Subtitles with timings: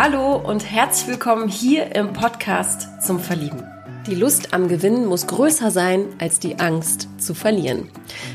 [0.00, 3.64] Hallo und herzlich willkommen hier im Podcast zum Verlieben.
[4.06, 7.90] Die Lust am Gewinnen muss größer sein als die Angst zu verlieren.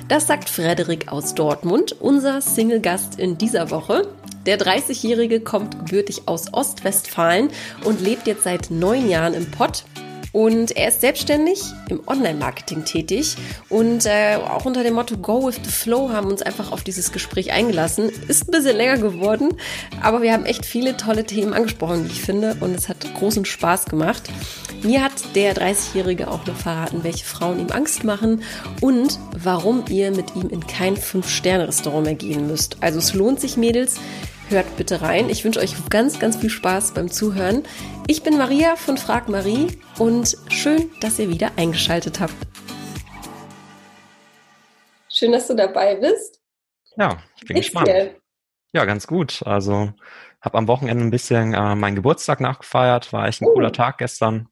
[0.09, 4.09] Das sagt Frederik aus Dortmund, unser Single-Gast in dieser Woche.
[4.45, 7.47] Der 30-Jährige kommt gebürtig aus Ostwestfalen
[7.85, 9.85] und lebt jetzt seit neun Jahren im Pott
[10.33, 13.37] und er ist selbstständig im Online-Marketing tätig
[13.69, 17.13] und äh, auch unter dem Motto Go with the Flow haben uns einfach auf dieses
[17.13, 18.09] Gespräch eingelassen.
[18.27, 19.51] Ist ein bisschen länger geworden,
[20.01, 23.45] aber wir haben echt viele tolle Themen angesprochen, wie ich finde, und es hat großen
[23.45, 24.23] Spaß gemacht.
[24.81, 28.41] Mir hat der 30-Jährige auch noch verraten, welche Frauen ihm Angst machen
[28.81, 32.77] und warum ihr mit ihm in kein Fünf-Sterne-Restaurant mehr gehen müsst.
[32.81, 33.97] Also es lohnt sich, Mädels.
[34.53, 35.31] Hört bitte rein.
[35.31, 37.63] Ich wünsche euch ganz, ganz viel Spaß beim Zuhören.
[38.05, 42.35] Ich bin Maria von Frag Marie und schön, dass ihr wieder eingeschaltet habt.
[45.09, 46.39] Schön, dass du dabei bist.
[46.97, 47.87] Ja, ich bin Geht's gespannt.
[47.87, 48.15] Dir?
[48.73, 49.41] Ja, ganz gut.
[49.43, 49.91] Also
[50.39, 53.11] habe am Wochenende ein bisschen äh, meinen Geburtstag nachgefeiert.
[53.11, 53.53] War echt ein uh.
[53.53, 54.49] cooler Tag gestern.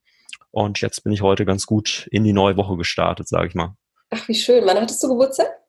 [0.49, 3.75] Und jetzt bin ich heute ganz gut in die neue Woche gestartet, sage ich mal.
[4.09, 4.65] Ach, wie schön.
[4.65, 5.60] Wann hattest du Geburtstag?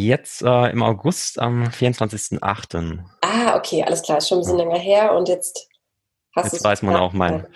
[0.00, 3.00] Jetzt äh, im August am 24.08.
[3.20, 4.64] Ah, okay, alles klar, ist schon ein bisschen ja.
[4.64, 5.68] länger her und jetzt
[6.36, 7.48] hast du Jetzt weiß man auch mein,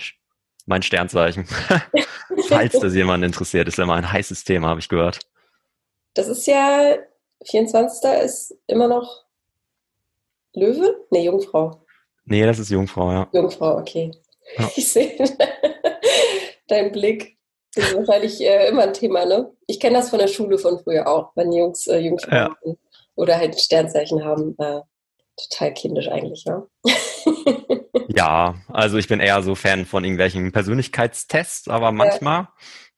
[0.67, 1.47] mein Sternzeichen.
[2.49, 5.21] Falls das jemand interessiert, ist ja mal ein heißes Thema, habe ich gehört.
[6.15, 6.97] Das ist ja,
[7.49, 8.11] 24.
[8.25, 9.25] ist immer noch
[10.53, 11.07] Löwe?
[11.11, 11.87] Nee, Jungfrau.
[12.25, 13.29] Nee, das ist Jungfrau, ja.
[13.33, 14.11] Jungfrau, okay.
[14.59, 14.69] Ja.
[14.77, 15.17] Ich sehe
[16.67, 17.39] deinen Blick.
[17.75, 19.51] Das ist wahrscheinlich äh, immer ein Thema, ne?
[19.67, 22.55] Ich kenne das von der Schule von früher auch, wenn Jungs äh, Jungs ja.
[23.15, 24.55] oder halt Sternzeichen haben.
[24.59, 24.81] Äh,
[25.37, 26.67] total kindisch eigentlich, ja.
[28.09, 32.49] ja, also ich bin eher so Fan von irgendwelchen Persönlichkeitstests, aber manchmal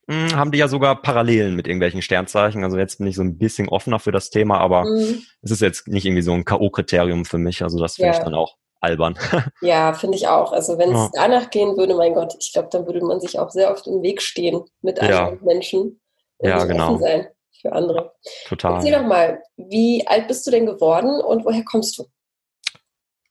[0.09, 0.15] ja.
[0.15, 2.65] mh, hm, haben die ja sogar Parallelen mit irgendwelchen Sternzeichen.
[2.65, 5.23] Also jetzt bin ich so ein bisschen offener für das Thema, aber mhm.
[5.43, 7.63] es ist jetzt nicht irgendwie so ein K.O.-Kriterium für mich.
[7.63, 8.19] Also das finde ja.
[8.19, 9.19] ich dann auch albern.
[9.61, 10.53] ja, finde ich auch.
[10.53, 11.11] Also wenn es ja.
[11.15, 14.03] danach gehen würde, mein Gott, ich glaube, dann würde man sich auch sehr oft im
[14.03, 15.45] Weg stehen mit anderen ja.
[15.45, 16.01] Menschen.
[16.39, 16.99] Und ja, genau.
[16.99, 17.29] sein
[17.65, 18.13] für andere.
[18.47, 18.75] Total.
[18.75, 22.05] Erzähl doch mal, wie alt bist du denn geworden und woher kommst du?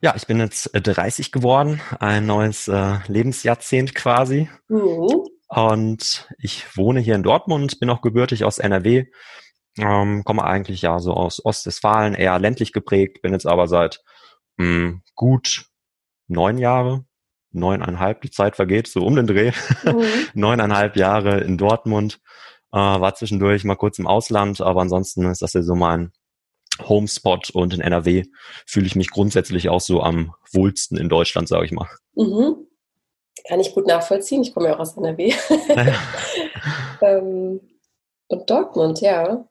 [0.01, 4.49] Ja, ich bin jetzt 30 äh, geworden, ein neues äh, Lebensjahrzehnt quasi.
[4.67, 5.29] Mhm.
[5.47, 9.05] Und ich wohne hier in Dortmund, bin auch gebürtig aus NRW,
[9.77, 14.01] ähm, komme eigentlich ja so aus Ostwestfalen, eher ländlich geprägt, bin jetzt aber seit
[14.57, 15.65] mh, hm, gut
[16.27, 17.05] neun Jahre,
[17.51, 19.51] neuneinhalb, die Zeit vergeht, so um den Dreh,
[19.85, 20.03] mhm.
[20.33, 22.19] neuneinhalb Jahre in Dortmund,
[22.71, 26.11] äh, war zwischendurch mal kurz im Ausland, aber ansonsten ist das ja so mein
[26.79, 28.23] Homespot und in NRW
[28.65, 31.87] fühle ich mich grundsätzlich auch so am wohlsten in Deutschland, sage ich mal.
[32.15, 32.67] Mhm.
[33.47, 34.41] Kann ich gut nachvollziehen.
[34.41, 35.33] Ich komme ja auch aus NRW.
[37.01, 37.59] ähm,
[38.27, 39.45] und Dortmund, ja.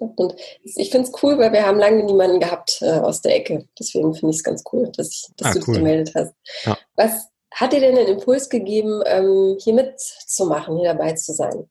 [0.00, 3.68] Und ich finde es cool, weil wir haben lange niemanden gehabt äh, aus der Ecke.
[3.78, 5.64] Deswegen finde ich es ganz cool, dass, ich, dass ah, du cool.
[5.66, 6.34] dich gemeldet hast.
[6.64, 6.78] Ja.
[6.96, 11.68] Was hat dir denn den Impuls gegeben, ähm, hier mitzumachen, hier dabei zu sein?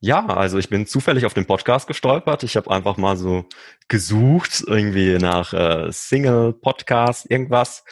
[0.00, 2.44] Ja, also ich bin zufällig auf den Podcast gestolpert.
[2.44, 3.46] Ich habe einfach mal so
[3.88, 7.84] gesucht, irgendwie nach äh, Single-Podcast, irgendwas.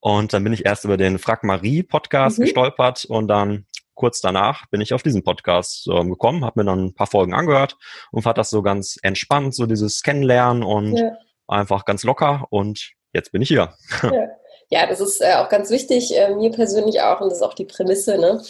[0.00, 2.44] Und dann bin ich erst über den Frag Marie Podcast mhm.
[2.44, 6.86] gestolpert und dann kurz danach bin ich auf diesen Podcast äh, gekommen, habe mir dann
[6.86, 7.76] ein paar Folgen angehört
[8.10, 11.16] und fand das so ganz entspannt, so dieses Kennenlernen und ja.
[11.46, 13.74] einfach ganz locker und jetzt bin ich hier.
[14.02, 17.44] Ja, ja das ist äh, auch ganz wichtig, äh, mir persönlich auch und das ist
[17.44, 18.42] auch die Prämisse, ne?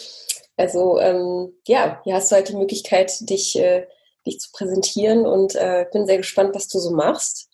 [0.57, 3.87] Also ähm, ja, hier hast du halt die Möglichkeit, dich, äh,
[4.25, 7.49] dich zu präsentieren und äh, bin sehr gespannt, was du so machst.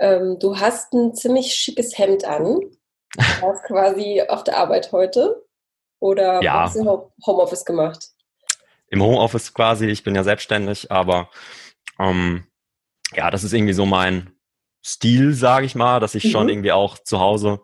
[0.00, 2.60] Ähm, du hast ein ziemlich schickes Hemd an.
[3.16, 5.42] Du warst quasi auf der Arbeit heute
[6.00, 6.64] oder ja.
[6.64, 8.08] hast du Homeoffice gemacht?
[8.88, 11.30] Im Homeoffice quasi, ich bin ja selbstständig, aber
[11.98, 12.44] ähm,
[13.14, 14.32] ja, das ist irgendwie so mein
[14.84, 16.30] Stil, sage ich mal, dass ich mhm.
[16.30, 17.60] schon irgendwie auch zu Hause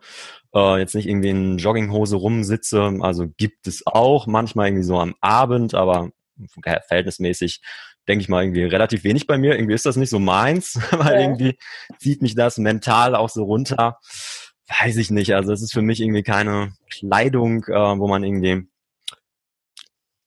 [0.55, 2.99] äh, jetzt nicht irgendwie in Jogginghose rumsitze.
[3.01, 6.11] Also gibt es auch manchmal irgendwie so am Abend, aber
[6.63, 7.63] verhältnismäßig
[8.07, 9.55] denke ich mal irgendwie relativ wenig bei mir.
[9.55, 11.21] Irgendwie ist das nicht so meins, weil ja.
[11.21, 11.59] irgendwie
[11.99, 13.99] zieht mich das mental auch so runter.
[14.69, 15.35] Weiß ich nicht.
[15.35, 18.67] Also es ist für mich irgendwie keine Kleidung, äh, wo man irgendwie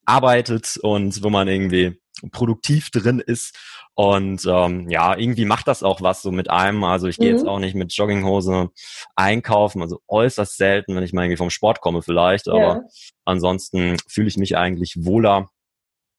[0.06, 2.00] arbeitet und wo man irgendwie
[2.32, 3.56] produktiv drin ist.
[3.94, 6.84] Und ähm, ja, irgendwie macht das auch was so mit einem.
[6.84, 7.36] Also ich gehe mhm.
[7.36, 8.70] jetzt auch nicht mit Jogginghose
[9.14, 12.48] einkaufen, also äußerst selten, wenn ich mal irgendwie vom Sport komme vielleicht.
[12.48, 12.82] Aber ja.
[13.24, 15.50] ansonsten fühle ich mich eigentlich wohler,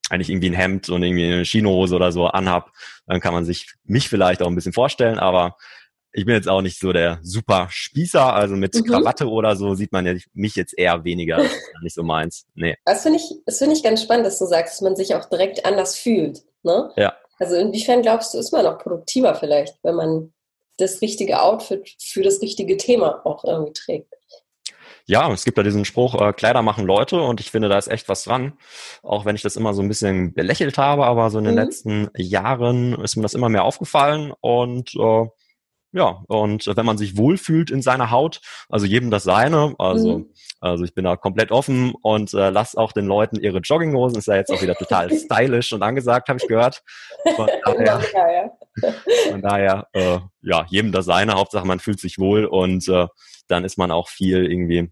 [0.10, 2.72] wenn ich irgendwie ein Hemd und irgendwie eine Chinohose oder so anhab.
[3.08, 5.56] Dann kann man sich mich vielleicht auch ein bisschen vorstellen, aber
[6.14, 8.84] ich bin jetzt auch nicht so der super Spießer, also mit mhm.
[8.84, 11.38] Krawatte oder so sieht man ja mich jetzt eher weniger.
[11.38, 12.46] Das ist nicht so meins.
[12.54, 12.76] Nee.
[12.86, 15.26] Das finde ich, das finde ich ganz spannend, dass du sagst, dass man sich auch
[15.26, 16.44] direkt anders fühlt.
[16.64, 16.92] Ne?
[16.98, 17.14] Ja.
[17.40, 20.34] Also inwiefern glaubst du, ist man auch produktiver vielleicht, wenn man
[20.78, 24.14] das richtige Outfit für das richtige Thema auch irgendwie trägt.
[25.06, 27.88] Ja, es gibt ja diesen Spruch, äh, Kleider machen Leute und ich finde, da ist
[27.88, 28.54] echt was dran.
[29.02, 31.60] Auch wenn ich das immer so ein bisschen belächelt habe, aber so in den mhm.
[31.60, 35.26] letzten Jahren ist mir das immer mehr aufgefallen und äh,
[35.94, 38.40] ja, und wenn man sich wohlfühlt in seiner Haut,
[38.70, 40.34] also jedem das seine, also, mhm.
[40.62, 44.28] also ich bin da komplett offen und äh, lass auch den Leuten ihre Jogginghosen, ist
[44.28, 46.82] ja jetzt auch wieder total stylisch und angesagt, habe ich gehört.
[47.36, 48.52] Von daher,
[49.30, 53.08] von daher äh, ja, jedem das seine, Hauptsache man fühlt sich wohl und äh,
[53.48, 54.90] dann ist man auch viel irgendwie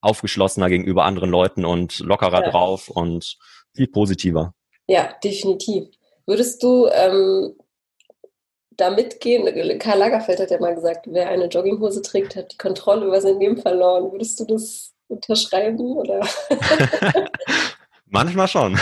[0.00, 2.50] aufgeschlossener gegenüber anderen Leuten und lockerer ja.
[2.50, 3.36] drauf und
[3.74, 4.54] viel positiver.
[4.86, 5.88] Ja, definitiv.
[6.26, 7.54] Würdest du ähm,
[8.76, 9.78] da mitgehen?
[9.78, 13.38] Karl Lagerfeld hat ja mal gesagt, wer eine Jogginghose trägt, hat die Kontrolle über sein
[13.38, 14.12] Leben verloren.
[14.12, 15.96] Würdest du das unterschreiben?
[15.96, 16.20] Oder?
[18.06, 18.78] Manchmal schon.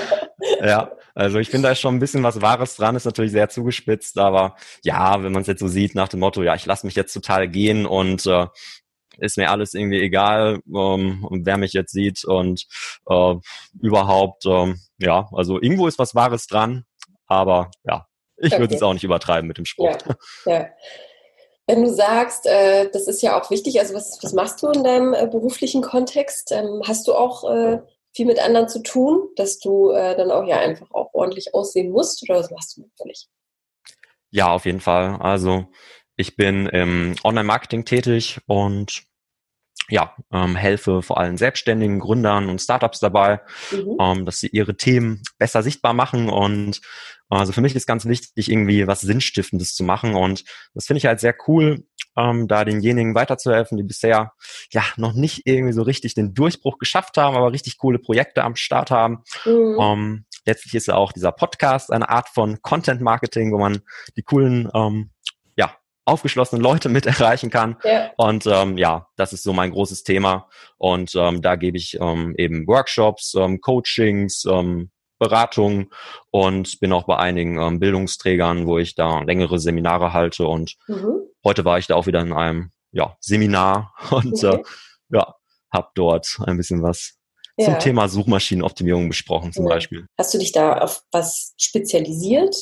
[0.60, 3.48] ja, also ich finde da ist schon ein bisschen was Wahres dran, ist natürlich sehr
[3.48, 6.86] zugespitzt, aber ja, wenn man es jetzt so sieht nach dem Motto, ja, ich lasse
[6.86, 8.46] mich jetzt total gehen und äh,
[9.18, 12.66] ist mir alles irgendwie egal, ähm, wer mich jetzt sieht und
[13.08, 13.34] äh,
[13.80, 16.84] überhaupt, ähm, ja, also irgendwo ist was Wahres dran,
[17.26, 18.60] aber ja, ich okay.
[18.60, 20.04] würde es auch nicht übertreiben mit dem Sport.
[20.46, 20.66] Ja, ja.
[21.66, 24.84] Wenn du sagst, äh, das ist ja auch wichtig, also was, was machst du in
[24.84, 26.52] deinem äh, beruflichen Kontext?
[26.52, 27.80] Ähm, hast du auch äh,
[28.14, 31.90] viel mit anderen zu tun, dass du äh, dann auch ja einfach auch ordentlich aussehen
[31.90, 33.28] musst oder was machst du nicht?
[34.30, 35.16] Ja, auf jeden Fall.
[35.20, 35.66] Also
[36.16, 39.04] ich bin im Online-Marketing tätig und
[39.88, 43.40] ja, ähm, helfe vor allem selbstständigen Gründern und Startups dabei,
[43.70, 43.96] mhm.
[44.00, 46.30] ähm, dass sie ihre Themen besser sichtbar machen.
[46.30, 46.80] Und
[47.28, 50.14] also für mich ist ganz wichtig, irgendwie was Sinnstiftendes zu machen.
[50.14, 50.44] Und
[50.74, 51.84] das finde ich halt sehr cool,
[52.16, 54.32] ähm, da denjenigen weiterzuhelfen, die bisher
[54.70, 58.56] ja noch nicht irgendwie so richtig den Durchbruch geschafft haben, aber richtig coole Projekte am
[58.56, 59.24] Start haben.
[59.44, 59.78] Mhm.
[59.80, 63.80] Ähm, letztlich ist ja auch dieser Podcast eine Art von Content Marketing, wo man
[64.16, 65.10] die coolen ähm,
[66.04, 67.76] aufgeschlossene Leute mit erreichen kann.
[67.84, 68.10] Ja.
[68.16, 70.48] Und ähm, ja, das ist so mein großes Thema.
[70.76, 75.90] Und ähm, da gebe ich ähm, eben Workshops, ähm, Coachings, ähm, Beratungen
[76.30, 80.46] und bin auch bei einigen ähm, Bildungsträgern, wo ich da längere Seminare halte.
[80.46, 81.20] Und mhm.
[81.44, 84.56] heute war ich da auch wieder in einem ja, Seminar und okay.
[84.56, 84.62] äh,
[85.10, 85.34] ja,
[85.72, 87.14] habe dort ein bisschen was
[87.56, 87.66] ja.
[87.66, 89.70] zum Thema Suchmaschinenoptimierung besprochen zum ja.
[89.74, 90.06] Beispiel.
[90.18, 92.56] Hast du dich da auf was spezialisiert?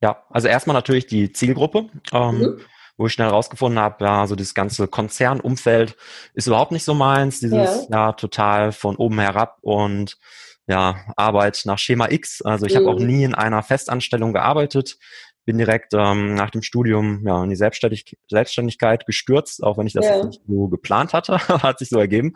[0.00, 1.88] Ja, also erstmal natürlich die Zielgruppe.
[2.12, 2.60] Ähm, mhm
[2.98, 5.96] wo ich schnell rausgefunden habe, ja, so dieses ganze Konzernumfeld
[6.34, 10.18] ist überhaupt nicht so meins, dieses ja, ja total von oben herab und
[10.68, 12.42] ja, Arbeit nach Schema X.
[12.42, 12.78] Also ich mhm.
[12.78, 14.98] habe auch nie in einer Festanstellung gearbeitet,
[15.44, 19.94] bin direkt ähm, nach dem Studium ja in die Selbstständig Selbstständigkeit gestürzt, auch wenn ich
[19.94, 20.24] das ja.
[20.24, 22.34] nicht so geplant hatte, hat sich so ergeben.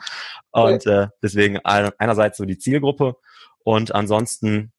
[0.51, 3.17] Und äh, deswegen einerseits so die Zielgruppe
[3.65, 4.73] und ansonsten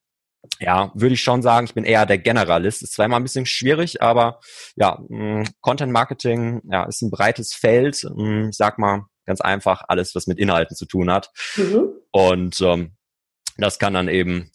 [0.59, 2.83] ja, würde ich schon sagen, ich bin eher der Generalist.
[2.83, 4.41] Ist zwar immer ein bisschen schwierig, aber
[4.75, 8.03] ja, mh, Content Marketing ja, ist ein breites Feld.
[8.13, 11.31] Mh, ich sag mal ganz einfach alles, was mit Inhalten zu tun hat.
[11.55, 11.89] Mhm.
[12.11, 12.97] Und ähm,
[13.57, 14.51] das kann dann eben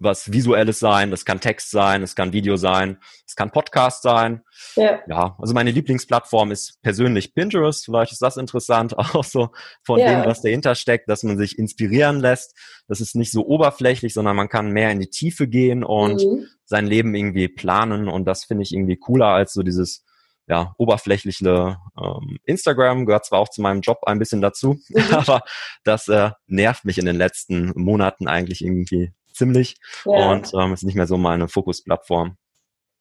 [0.00, 2.96] was Visuelles sein, das kann Text sein, es kann Video sein,
[3.26, 4.42] es kann Podcast sein.
[4.74, 5.00] Ja.
[5.06, 7.84] ja, also meine Lieblingsplattform ist persönlich Pinterest.
[7.84, 9.50] Vielleicht ist das interessant, auch so
[9.84, 10.22] von ja.
[10.22, 12.56] dem, was dahinter steckt, dass man sich inspirieren lässt.
[12.88, 16.46] Das ist nicht so oberflächlich, sondern man kann mehr in die Tiefe gehen und mhm.
[16.64, 18.08] sein Leben irgendwie planen.
[18.08, 20.04] Und das finde ich irgendwie cooler als so dieses
[20.50, 24.80] ja, oberflächliche ähm, Instagram gehört zwar auch zu meinem Job ein bisschen dazu,
[25.12, 25.42] aber
[25.84, 30.32] das äh, nervt mich in den letzten Monaten eigentlich irgendwie ziemlich ja.
[30.32, 32.36] und ähm, ist nicht mehr so meine Fokusplattform.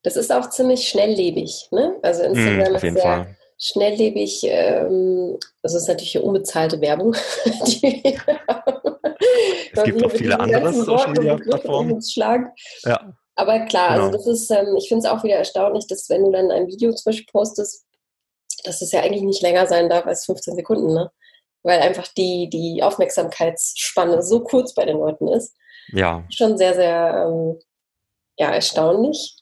[0.04, 1.96] Das ist auch ziemlich schnelllebig, ne?
[2.04, 3.36] Also Instagram mm, ist sehr Fall.
[3.58, 4.42] schnelllebig.
[4.44, 7.16] Ähm, also es ist natürlich eine unbezahlte Werbung.
[7.46, 7.82] es
[9.84, 12.00] gibt auch viele andere Social Media Plattformen.
[12.86, 13.14] Ja.
[13.40, 14.18] Aber klar, also genau.
[14.18, 16.68] also das ist, ähm, ich finde es auch wieder erstaunlich, dass wenn du dann ein
[16.68, 17.86] Video zum Beispiel postest,
[18.66, 21.10] dass es ja eigentlich nicht länger sein darf als 15 Sekunden, ne?
[21.64, 25.56] Weil einfach die, die Aufmerksamkeitsspanne so kurz bei den Leuten ist.
[25.94, 26.26] Ja.
[26.30, 27.60] Schon sehr, sehr ähm,
[28.38, 29.38] ja, erstaunlich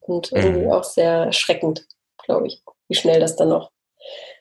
[0.00, 0.72] und irgendwie mhm.
[0.72, 1.86] auch sehr erschreckend,
[2.22, 3.70] glaube ich, wie schnell das dann noch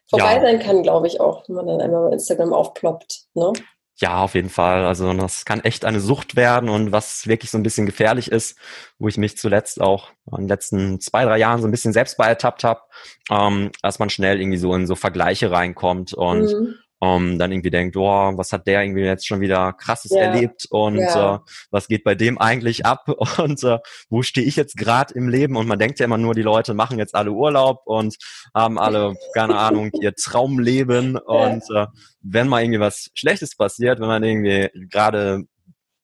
[0.10, 0.42] vorbei ja.
[0.42, 3.28] sein kann, glaube ich auch, wenn man dann einmal bei Instagram aufploppt.
[3.34, 3.54] Ne?
[4.00, 4.86] Ja, auf jeden Fall.
[4.86, 8.58] Also das kann echt eine Sucht werden und was wirklich so ein bisschen gefährlich ist,
[8.98, 12.18] wo ich mich zuletzt auch in den letzten zwei, drei Jahren so ein bisschen selbst
[12.18, 12.82] bei ertappt habe,
[13.30, 17.70] ähm, dass man schnell irgendwie so in so Vergleiche reinkommt und mhm ähm, dann irgendwie
[17.70, 20.22] denkt, oh, was hat der irgendwie jetzt schon wieder krasses ja.
[20.22, 21.36] erlebt und ja.
[21.36, 21.40] äh,
[21.72, 23.80] was geht bei dem eigentlich ab und äh,
[24.10, 26.74] wo stehe ich jetzt gerade im Leben und man denkt ja immer nur, die Leute
[26.74, 28.18] machen jetzt alle Urlaub und
[28.54, 31.88] haben alle, keine Ahnung, ihr Traumleben und äh,
[32.22, 35.44] wenn mal irgendwie was Schlechtes passiert, wenn man irgendwie gerade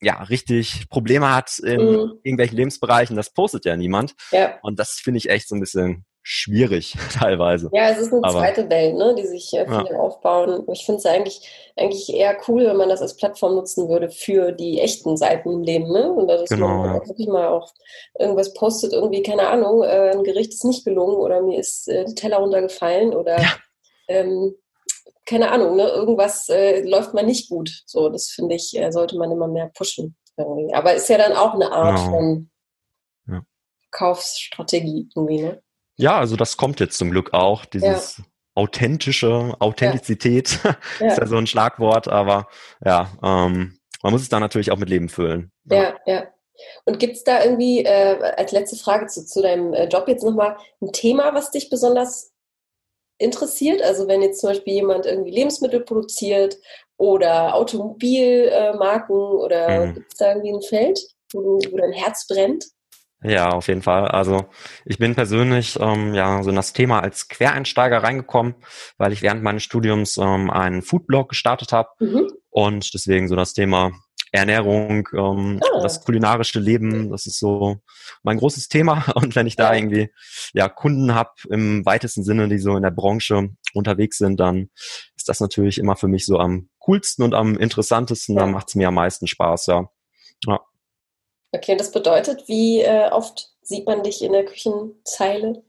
[0.02, 2.20] ja, richtig Probleme hat in mhm.
[2.24, 4.14] irgendwelchen Lebensbereichen, das postet ja niemand.
[4.32, 4.60] Ja.
[4.62, 7.70] Und das finde ich echt so ein bisschen schwierig teilweise.
[7.72, 10.00] Ja, es ist eine Aber, zweite Welt, ne, die sich äh, viele ja.
[10.00, 10.66] aufbauen.
[10.72, 14.52] Ich finde es eigentlich, eigentlich eher cool, wenn man das als Plattform nutzen würde für
[14.52, 15.92] die echten Seiten im Leben.
[15.92, 16.12] Ne?
[16.12, 17.08] Und dass genau, man ja.
[17.08, 17.72] wirklich mal auch
[18.18, 22.06] irgendwas postet, irgendwie, keine Ahnung, äh, ein Gericht ist nicht gelungen oder mir ist äh,
[22.06, 23.56] der Teller runtergefallen oder ja.
[24.08, 24.56] ähm,
[25.28, 27.84] keine Ahnung, ne, irgendwas äh, läuft mal nicht gut.
[27.86, 30.16] So, das finde ich, äh, sollte man immer mehr pushen.
[30.38, 30.74] Irgendwie.
[30.74, 32.12] Aber ist ja dann auch eine Art genau.
[32.12, 32.50] von
[33.28, 33.42] ja.
[33.92, 35.62] Verkaufsstrategie irgendwie, ne?
[35.98, 38.24] Ja, also das kommt jetzt zum Glück auch, dieses ja.
[38.56, 40.76] authentische, Authentizität ja.
[41.08, 42.48] ist ja so ein Schlagwort, aber
[42.84, 45.52] ja, ähm, man muss es dann natürlich auch mit Leben füllen.
[45.66, 46.28] Ja, ja.
[46.86, 50.24] Und gibt es da irgendwie, äh, als letzte Frage zu, zu deinem äh, Job jetzt
[50.24, 52.32] nochmal, ein Thema, was dich besonders
[53.18, 53.82] interessiert?
[53.82, 56.58] Also wenn jetzt zum Beispiel jemand irgendwie Lebensmittel produziert
[56.98, 59.94] oder Automobilmarken äh, oder mhm.
[59.96, 61.00] gibt es da irgendwie ein Feld,
[61.34, 62.66] wo, wo dein Herz brennt?
[63.28, 64.08] Ja, auf jeden Fall.
[64.08, 64.46] Also
[64.86, 68.56] ich bin persönlich ähm, ja so in das Thema als Quereinsteiger reingekommen,
[68.98, 72.28] weil ich während meines Studiums ähm, einen Foodblog gestartet habe mhm.
[72.50, 73.92] und deswegen so das Thema
[74.36, 75.82] Ernährung, ähm, ah.
[75.82, 77.78] das kulinarische Leben, das ist so
[78.24, 79.06] mein großes Thema.
[79.16, 80.12] Und wenn ich da irgendwie
[80.54, 84.70] ja Kunden habe im weitesten Sinne, die so in der Branche unterwegs sind, dann
[85.16, 88.36] ist das natürlich immer für mich so am coolsten und am interessantesten.
[88.36, 88.42] Ja.
[88.42, 89.90] Dann macht es mir am meisten Spaß, ja.
[90.46, 90.60] ja.
[91.56, 95.64] Okay, und das bedeutet, wie äh, oft sieht man dich in der Küchenzeile?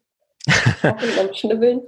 [1.21, 1.83] und Schnibbeln?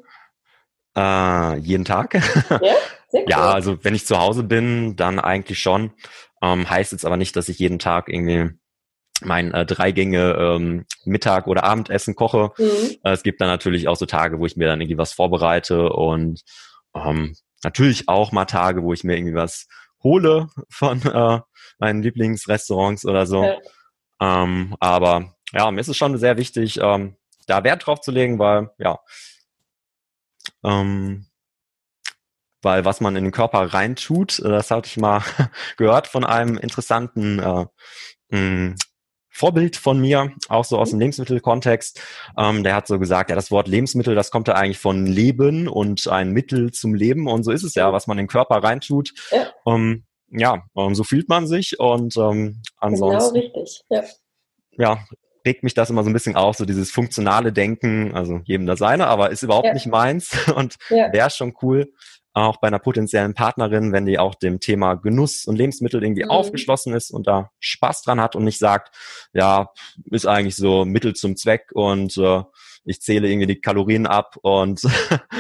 [0.97, 2.15] Äh, jeden Tag.
[2.61, 2.75] Ja?
[3.11, 3.25] Cool.
[3.27, 5.93] ja, also wenn ich zu Hause bin, dann eigentlich schon.
[6.43, 8.51] Ähm, heißt jetzt aber nicht, dass ich jeden Tag irgendwie
[9.23, 12.51] mein äh, drei Gänge ähm, Mittag oder Abendessen koche.
[12.59, 12.97] Mhm.
[13.03, 15.91] Äh, es gibt dann natürlich auch so Tage, wo ich mir dann irgendwie was vorbereite
[15.91, 16.43] und
[16.95, 19.69] ähm, natürlich auch mal Tage, wo ich mir irgendwie was
[20.03, 21.41] hole von äh,
[21.79, 23.43] meinen Lieblingsrestaurants oder so.
[23.43, 23.57] Ja.
[24.21, 28.39] Ähm, aber ja, mir ist es schon sehr wichtig, ähm, da Wert drauf zu legen,
[28.39, 28.99] weil ja,
[30.65, 31.27] ähm,
[32.63, 35.23] weil was man in den Körper reintut, äh, das hatte ich mal
[35.77, 37.67] gehört von einem interessanten äh,
[38.37, 38.75] mh,
[39.31, 42.01] Vorbild von mir, auch so aus dem Lebensmittelkontext.
[42.37, 45.69] Ähm, der hat so gesagt, ja, das Wort Lebensmittel, das kommt ja eigentlich von Leben
[45.69, 47.29] und ein Mittel zum Leben.
[47.29, 49.13] Und so ist es ja, was man in den Körper reintut.
[49.31, 53.35] Ja, ähm, ja ähm, so fühlt man sich und ähm, ansonsten.
[53.35, 54.03] Genau richtig, ja.
[54.73, 55.05] Ja,
[55.45, 58.79] regt mich das immer so ein bisschen auf, so dieses funktionale Denken, also jedem das
[58.79, 59.75] seine, aber ist überhaupt ja.
[59.75, 61.13] nicht meins und ja.
[61.13, 61.93] wäre schon cool,
[62.35, 66.31] auch bei einer potenziellen Partnerin, wenn die auch dem Thema Genuss und Lebensmittel irgendwie mhm.
[66.31, 68.95] aufgeschlossen ist und da Spaß dran hat und nicht sagt,
[69.33, 69.71] ja,
[70.11, 72.43] ist eigentlich so Mittel zum Zweck und äh,
[72.85, 74.83] ich zähle irgendwie die Kalorien ab und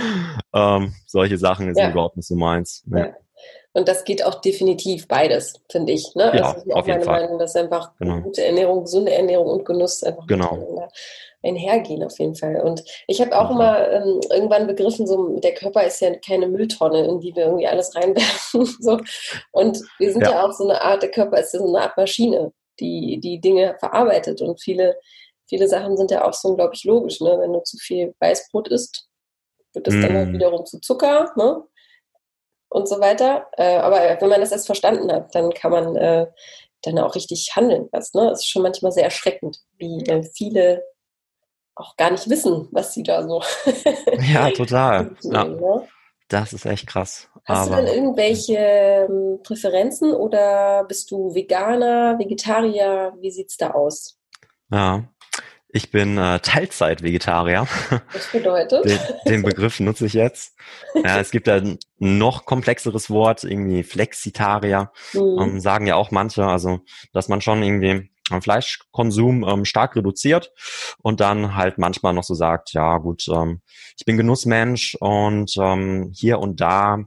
[0.55, 1.91] ähm, solche Sachen ist ja.
[1.91, 2.83] überhaupt nicht so meins.
[2.87, 3.13] Nee.
[3.79, 6.15] Und das geht auch definitiv beides, finde ich.
[6.17, 6.33] Ne?
[6.35, 7.23] Ja, also ist auch meine Fall.
[7.23, 8.23] Meinung, dass einfach genau.
[8.23, 10.89] gute Ernährung, gesunde Ernährung und Genuss einfach genau
[11.43, 12.61] einhergehen auf jeden Fall.
[12.61, 17.07] Und ich habe auch immer ähm, irgendwann begriffen, so der Körper ist ja keine Mülltonne,
[17.07, 18.67] in die wir irgendwie alles reinwerfen.
[18.81, 18.99] so.
[19.53, 20.33] Und wir sind ja.
[20.33, 20.45] ja.
[20.45, 23.77] auch so eine Art, der Körper ist ja so eine Art Maschine, die die Dinge
[23.79, 24.43] verarbeitet.
[24.43, 24.99] Und viele,
[25.47, 27.21] viele Sachen sind ja auch so unglaublich logisch.
[27.21, 27.37] Ne?
[27.39, 29.07] Wenn du zu viel Weißbrot isst,
[29.75, 30.03] wird mm.
[30.03, 30.33] dann halt mm.
[30.33, 31.33] wiederum zu Zucker.
[31.37, 31.63] Ne?
[32.71, 33.47] Und so weiter.
[33.57, 36.27] Äh, aber wenn man das erst verstanden hat, dann kann man äh,
[36.83, 37.89] dann auch richtig handeln.
[37.93, 38.31] Das, ne?
[38.31, 40.85] ist schon manchmal sehr erschreckend, wie äh, viele
[41.75, 43.43] auch gar nicht wissen, was sie da so.
[44.33, 45.17] ja, total.
[45.23, 45.45] ja.
[45.45, 45.89] Ne?
[46.29, 47.29] Das ist echt krass.
[47.45, 53.15] Hast Aber, du denn irgendwelche ähm, Präferenzen oder bist du Veganer, Vegetarier?
[53.21, 54.19] Wie sieht's da aus?
[54.71, 55.09] Ja,
[55.71, 57.67] ich bin äh, Teilzeit-Vegetarier.
[58.13, 58.85] Was bedeutet?
[58.85, 60.57] Den, den, Begriff nutze ich jetzt.
[60.95, 65.39] Ja, es gibt ein noch komplexeres Wort, irgendwie Flexitarier, mhm.
[65.41, 66.81] ähm, sagen ja auch manche, also
[67.13, 68.11] dass man schon irgendwie
[68.41, 70.53] Fleischkonsum ähm, stark reduziert
[71.03, 73.63] und dann halt manchmal noch so sagt, ja gut, ähm,
[73.99, 77.05] ich bin Genussmensch und ähm, hier und da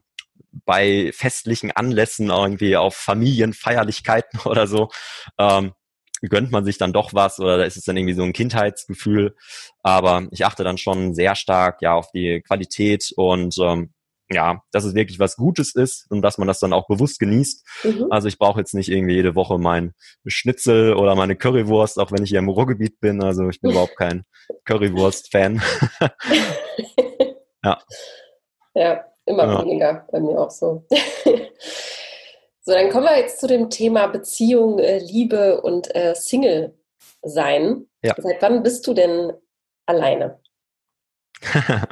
[0.65, 4.89] bei festlichen Anlässen irgendwie auf Familienfeierlichkeiten oder so
[5.37, 5.73] ähm,
[6.29, 9.35] gönnt man sich dann doch was oder da ist es dann irgendwie so ein Kindheitsgefühl.
[9.83, 13.93] Aber ich achte dann schon sehr stark ja auf die Qualität und ähm,
[14.33, 17.65] ja, dass es wirklich was Gutes ist und dass man das dann auch bewusst genießt.
[17.83, 18.07] Mhm.
[18.09, 19.93] Also ich brauche jetzt nicht irgendwie jede Woche mein
[20.25, 23.23] Schnitzel oder meine Currywurst, auch wenn ich hier im Ruhrgebiet bin.
[23.23, 24.23] Also ich bin überhaupt kein
[24.65, 25.61] Currywurst-Fan.
[27.63, 27.81] ja.
[28.73, 29.61] Ja, immer ja.
[29.61, 30.85] weniger bei mir auch so.
[32.61, 36.77] so, dann kommen wir jetzt zu dem Thema Beziehung, äh, Liebe und äh, Single
[37.23, 37.87] sein.
[38.03, 38.15] Ja.
[38.17, 39.33] Seit wann bist du denn
[39.85, 40.39] alleine?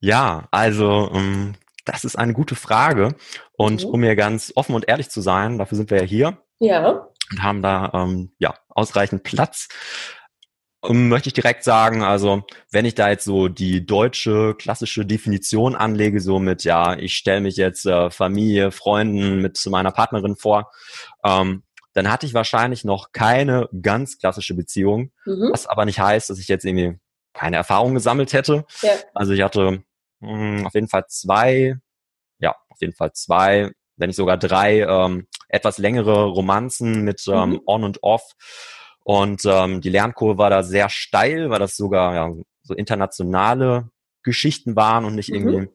[0.00, 1.54] Ja, also ähm,
[1.84, 3.14] das ist eine gute Frage.
[3.52, 3.90] Und mhm.
[3.90, 6.38] um mir ganz offen und ehrlich zu sein, dafür sind wir ja hier.
[6.60, 7.08] Ja.
[7.30, 9.68] Und haben da ähm, ja ausreichend Platz.
[10.86, 16.20] Möchte ich direkt sagen, also wenn ich da jetzt so die deutsche klassische Definition anlege,
[16.20, 20.70] so mit, ja, ich stelle mich jetzt äh, Familie, Freunden mit meiner Partnerin vor,
[21.24, 25.50] ähm, dann hatte ich wahrscheinlich noch keine ganz klassische Beziehung, mhm.
[25.50, 26.98] was aber nicht heißt, dass ich jetzt irgendwie
[27.32, 28.64] keine Erfahrung gesammelt hätte.
[28.82, 28.92] Ja.
[29.14, 29.82] Also ich hatte
[30.20, 31.76] mh, hm, auf jeden Fall zwei,
[32.38, 37.50] ja, auf jeden Fall zwei, wenn nicht sogar drei ähm, etwas längere Romanzen mit ähm,
[37.50, 37.60] mhm.
[37.66, 38.32] On und Off.
[39.08, 42.30] Und ähm, die Lernkurve war da sehr steil, weil das sogar ja,
[42.62, 43.88] so internationale
[44.22, 45.34] Geschichten waren und nicht mhm.
[45.34, 45.68] irgendwie,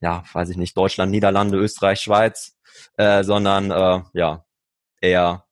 [0.00, 2.58] ja, weiß ich nicht, Deutschland, Niederlande, Österreich, Schweiz,
[2.96, 4.44] äh, sondern äh, ja,
[5.00, 5.44] eher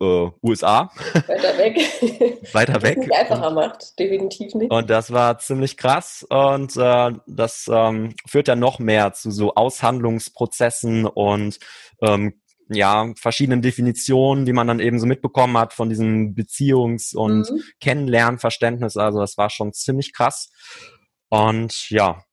[0.00, 0.90] äh, USA.
[1.28, 2.48] Weiter weg.
[2.52, 2.98] Weiter weg.
[2.98, 4.72] Nicht einfacher und, macht, definitiv nicht.
[4.72, 9.54] Und das war ziemlich krass und äh, das ähm, führt ja noch mehr zu so
[9.54, 11.60] Aushandlungsprozessen und
[12.00, 12.41] ähm,
[12.74, 17.62] ja, verschiedenen Definitionen, die man dann eben so mitbekommen hat von diesem Beziehungs- und mhm.
[17.80, 18.96] Kennenlernverständnis.
[18.96, 20.50] Also das war schon ziemlich krass.
[21.28, 22.24] Und ja,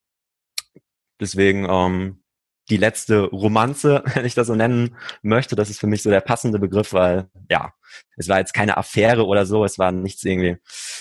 [1.19, 2.23] deswegen ähm,
[2.69, 5.55] die letzte Romanze, wenn ich das so nennen möchte.
[5.55, 7.73] Das ist für mich so der passende Begriff, weil ja,
[8.17, 10.57] es war jetzt keine Affäre oder so, es war nichts irgendwie,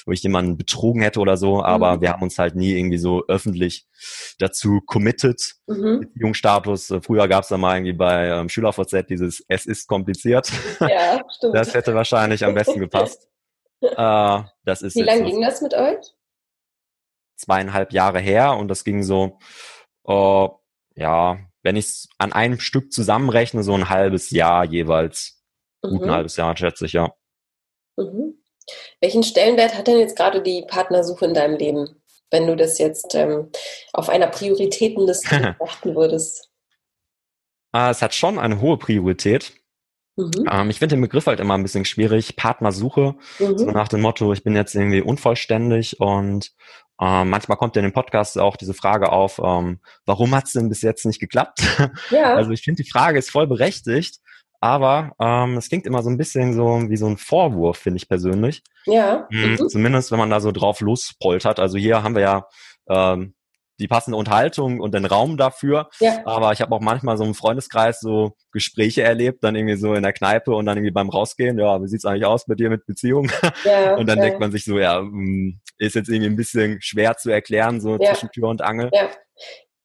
[0.07, 2.01] wo ich jemanden betrogen hätte oder so, aber mhm.
[2.01, 3.87] wir haben uns halt nie irgendwie so öffentlich
[4.39, 5.57] dazu committed.
[5.67, 6.01] Mhm.
[6.01, 6.95] Beziehungsstatus.
[7.03, 10.51] Früher gab es da mal irgendwie bei ähm, SchülerVZ dieses Es ist kompliziert.
[10.81, 11.55] Ja, stimmt.
[11.59, 13.29] Das hätte wahrscheinlich am besten gepasst.
[13.81, 16.15] äh, das ist Wie lange ging das mit euch?
[17.37, 19.39] Zweieinhalb Jahre her und das ging so,
[20.07, 20.49] äh,
[20.95, 25.43] ja, wenn ich es an einem Stück zusammenrechne, so ein halbes Jahr jeweils.
[25.83, 25.91] Mhm.
[25.91, 27.13] Gut ein halbes Jahr, schätze ich, ja.
[27.97, 28.35] Mhm.
[29.01, 33.15] Welchen Stellenwert hat denn jetzt gerade die Partnersuche in deinem Leben, wenn du das jetzt
[33.15, 33.51] ähm,
[33.93, 36.51] auf einer Prioritätenliste betrachten würdest?
[37.73, 39.53] Ah, es hat schon eine hohe Priorität.
[40.19, 40.49] Mhm.
[40.51, 42.37] Ähm, ich finde den Begriff halt immer ein bisschen schwierig.
[42.37, 43.59] Partnersuche, mhm.
[43.59, 46.51] so nach dem Motto, ich bin jetzt irgendwie unvollständig und
[47.01, 50.53] ähm, manchmal kommt ja in dem Podcast auch diese Frage auf, ähm, warum hat es
[50.53, 51.63] denn bis jetzt nicht geklappt?
[52.11, 52.35] Ja.
[52.39, 54.21] Also ich finde, die Frage ist voll berechtigt,
[54.61, 58.09] aber ähm, es klingt immer so ein bisschen so wie so ein Vorwurf, finde ich
[58.09, 58.63] persönlich.
[58.87, 59.29] Ja.
[59.31, 59.53] Mhm.
[59.53, 59.69] mhm.
[59.69, 61.61] Zumindest, wenn man da so drauf lospoltert.
[61.61, 62.47] Also hier haben wir ja
[62.89, 63.35] ähm,
[63.79, 65.89] die passende Unterhaltung und den Raum dafür.
[66.01, 66.21] Ja.
[66.25, 70.03] Aber ich habe auch manchmal so im Freundeskreis so Gespräche erlebt, dann irgendwie so in
[70.03, 72.87] der Kneipe und dann irgendwie beim Rausgehen, ja, wie sieht's eigentlich aus bei dir mit
[72.87, 73.31] Beziehung?
[73.65, 74.25] Ja, und dann ja.
[74.25, 77.97] denkt man sich so, ja, hm, ist jetzt irgendwie ein bisschen schwer zu erklären, so
[77.99, 78.13] ja.
[78.13, 78.91] zwischen Tür und Angel.
[78.93, 79.09] Ja.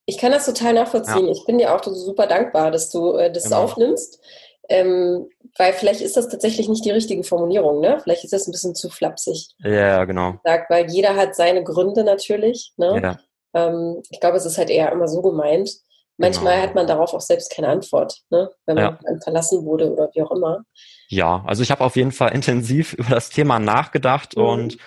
[0.05, 1.29] Ich kann das total nachvollziehen.
[1.29, 3.63] Ich bin dir auch super dankbar, dass du äh, das genau.
[3.63, 4.21] aufnimmst.
[4.69, 7.99] Ähm, weil vielleicht ist das tatsächlich nicht die richtige Formulierung, ne?
[8.01, 9.49] Vielleicht ist das ein bisschen zu flapsig.
[9.59, 10.35] Ja, genau.
[10.43, 12.99] Sagt, weil jeder hat seine Gründe natürlich, ne?
[13.01, 13.19] Ja.
[13.53, 15.69] Ähm, ich glaube, es ist halt eher immer so gemeint.
[16.17, 16.67] Manchmal genau.
[16.67, 18.49] hat man darauf auch selbst keine Antwort, ne?
[18.65, 19.19] wenn man ja.
[19.23, 20.63] verlassen wurde oder wie auch immer.
[21.09, 24.43] Ja, also ich habe auf jeden Fall intensiv über das Thema nachgedacht mhm.
[24.43, 24.77] und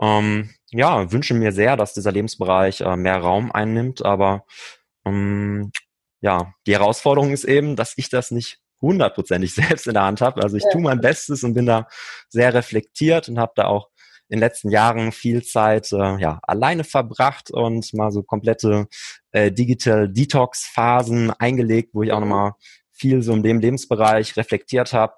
[0.00, 4.04] ähm, ja, wünsche mir sehr, dass dieser Lebensbereich äh, mehr Raum einnimmt.
[4.04, 4.44] Aber
[5.04, 5.72] ähm,
[6.20, 10.42] ja, die Herausforderung ist eben, dass ich das nicht hundertprozentig selbst in der Hand habe.
[10.42, 10.70] Also ich ja.
[10.70, 11.88] tue mein Bestes und bin da
[12.28, 13.89] sehr reflektiert und habe da auch
[14.30, 18.86] in den letzten Jahren viel Zeit äh, ja, alleine verbracht und mal so komplette
[19.32, 22.52] äh, Digital Detox Phasen eingelegt, wo ich auch nochmal
[22.92, 25.14] viel so in dem Lebensbereich reflektiert habe.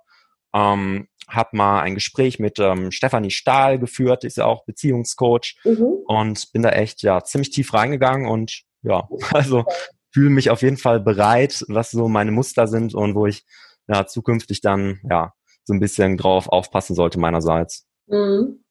[0.54, 5.56] Ähm, habe mal ein Gespräch mit ähm, Stefanie Stahl geführt, die ist ja auch Beziehungscoach
[5.64, 5.98] mhm.
[6.06, 9.64] und bin da echt ja ziemlich tief reingegangen und ja, also
[10.12, 13.44] fühle mich auf jeden Fall bereit, was so meine Muster sind und wo ich
[13.88, 15.32] ja zukünftig dann ja
[15.64, 17.86] so ein bisschen drauf aufpassen sollte meinerseits.
[18.06, 18.62] Mhm.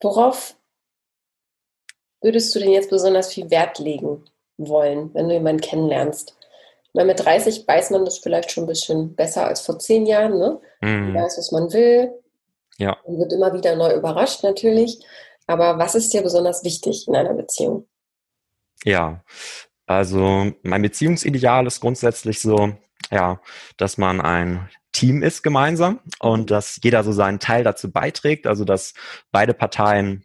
[0.00, 0.56] Worauf
[2.20, 4.24] würdest du denn jetzt besonders viel Wert legen
[4.56, 6.36] wollen, wenn du jemanden kennenlernst?
[6.94, 10.38] Weil mit 30 weiß man das vielleicht schon ein bisschen besser als vor zehn Jahren.
[10.38, 10.60] Ne?
[10.80, 11.12] Mhm.
[11.12, 12.12] Man weiß, was man will.
[12.78, 12.96] Ja.
[13.06, 15.04] Man wird immer wieder neu überrascht natürlich.
[15.46, 17.86] Aber was ist dir besonders wichtig in einer Beziehung?
[18.84, 19.22] Ja,
[19.86, 22.72] also mein Beziehungsideal ist grundsätzlich so,
[23.10, 23.40] ja,
[23.76, 28.64] dass man ein Team ist gemeinsam und dass jeder so seinen Teil dazu beiträgt, also
[28.64, 28.94] dass
[29.30, 30.24] beide Parteien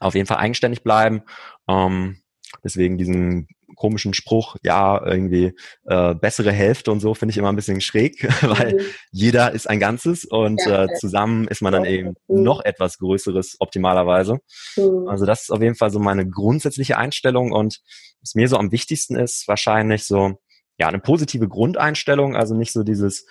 [0.00, 1.22] auf jeden Fall eigenständig bleiben.
[1.68, 2.20] Ähm,
[2.62, 7.56] deswegen diesen komischen Spruch, ja, irgendwie äh, bessere Hälfte und so finde ich immer ein
[7.56, 8.80] bisschen schräg, weil mhm.
[9.10, 12.42] jeder ist ein Ganzes und ja, äh, zusammen ist man dann eben mhm.
[12.42, 14.38] noch etwas Größeres optimalerweise.
[14.76, 15.08] Mhm.
[15.08, 17.80] Also das ist auf jeden Fall so meine grundsätzliche Einstellung und
[18.20, 20.40] was mir so am wichtigsten ist, wahrscheinlich so,
[20.78, 23.26] ja, eine positive Grundeinstellung, also nicht so dieses,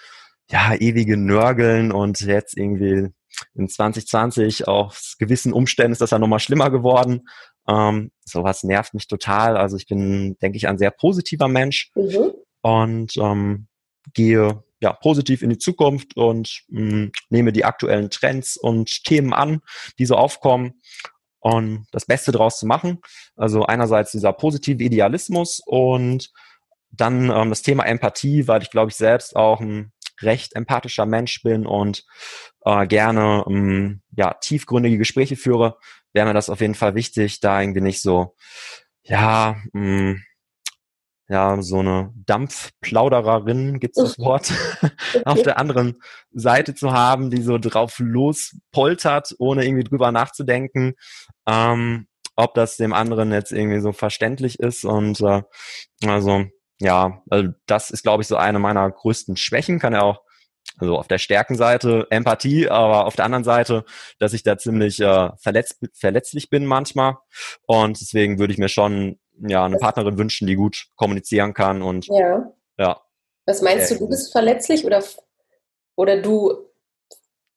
[0.50, 3.10] ja, ewige Nörgeln und jetzt irgendwie
[3.54, 7.28] in 2020 aus gewissen Umständen ist das ja nochmal schlimmer geworden.
[7.68, 9.58] Ähm, sowas nervt mich total.
[9.58, 12.32] Also ich bin, denke ich, ein sehr positiver Mensch mhm.
[12.62, 13.68] und ähm,
[14.14, 19.34] gehe ja, positiv in die Zukunft und mh, hm, nehme die aktuellen Trends und Themen
[19.34, 19.62] an,
[19.98, 20.82] die so aufkommen
[21.40, 23.00] und das Beste draus zu machen.
[23.36, 26.32] Also einerseits dieser positive Idealismus und
[26.92, 31.41] dann ähm, das Thema Empathie, weil ich glaube ich selbst auch ein recht empathischer Mensch
[31.43, 32.06] bin und
[32.65, 35.77] äh, gerne ähm, ja tiefgründige Gespräche führe,
[36.13, 38.36] wäre mir das auf jeden Fall wichtig, da irgendwie nicht so
[39.03, 40.23] ja mh, hm,
[41.30, 44.51] ja, so eine Dampfplaudererin, gibt's das Wort,
[44.82, 45.21] okay.
[45.25, 46.01] auf der anderen
[46.32, 50.93] Seite zu haben, die so drauf lospoltert, ohne irgendwie drüber nachzudenken,
[51.45, 54.86] ähm, ob das dem anderen jetzt irgendwie so verständlich ist.
[54.86, 55.41] Und äh,
[56.06, 56.45] also
[56.80, 59.80] ja, also das ist, glaube ich, so eine meiner größten Schwächen.
[59.80, 60.22] Kann ja auch,
[60.78, 63.84] also auf der Stärkenseite Empathie, aber auf der anderen Seite,
[64.20, 67.18] dass ich da ziemlich äh, verletz verletzlich bin manchmal.
[67.66, 72.08] Und deswegen würde ich mir schon ja eine Partnerin wünschen, die gut kommunizieren kann und
[72.08, 72.52] ja.
[72.78, 73.02] ja.
[73.46, 75.04] Was meinst du, du bist verletzlich oder
[75.96, 76.68] oder du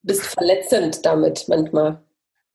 [0.03, 2.03] bist verletzend damit manchmal?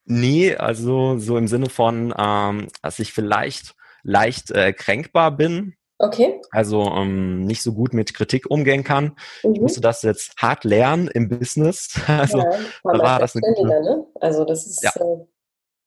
[0.05, 5.75] Nee, also so im Sinne von, ähm, dass ich vielleicht leicht äh, kränkbar bin.
[5.97, 6.41] Okay.
[6.51, 9.15] Also ähm, nicht so gut mit Kritik umgehen kann.
[9.43, 9.53] Mhm.
[9.53, 11.99] Ich musste das jetzt hart lernen im Business.
[12.07, 12.51] Also ja,
[12.83, 14.05] da war das eine gute, ne?
[14.19, 14.91] Also das ist ja.
[14.95, 15.25] äh,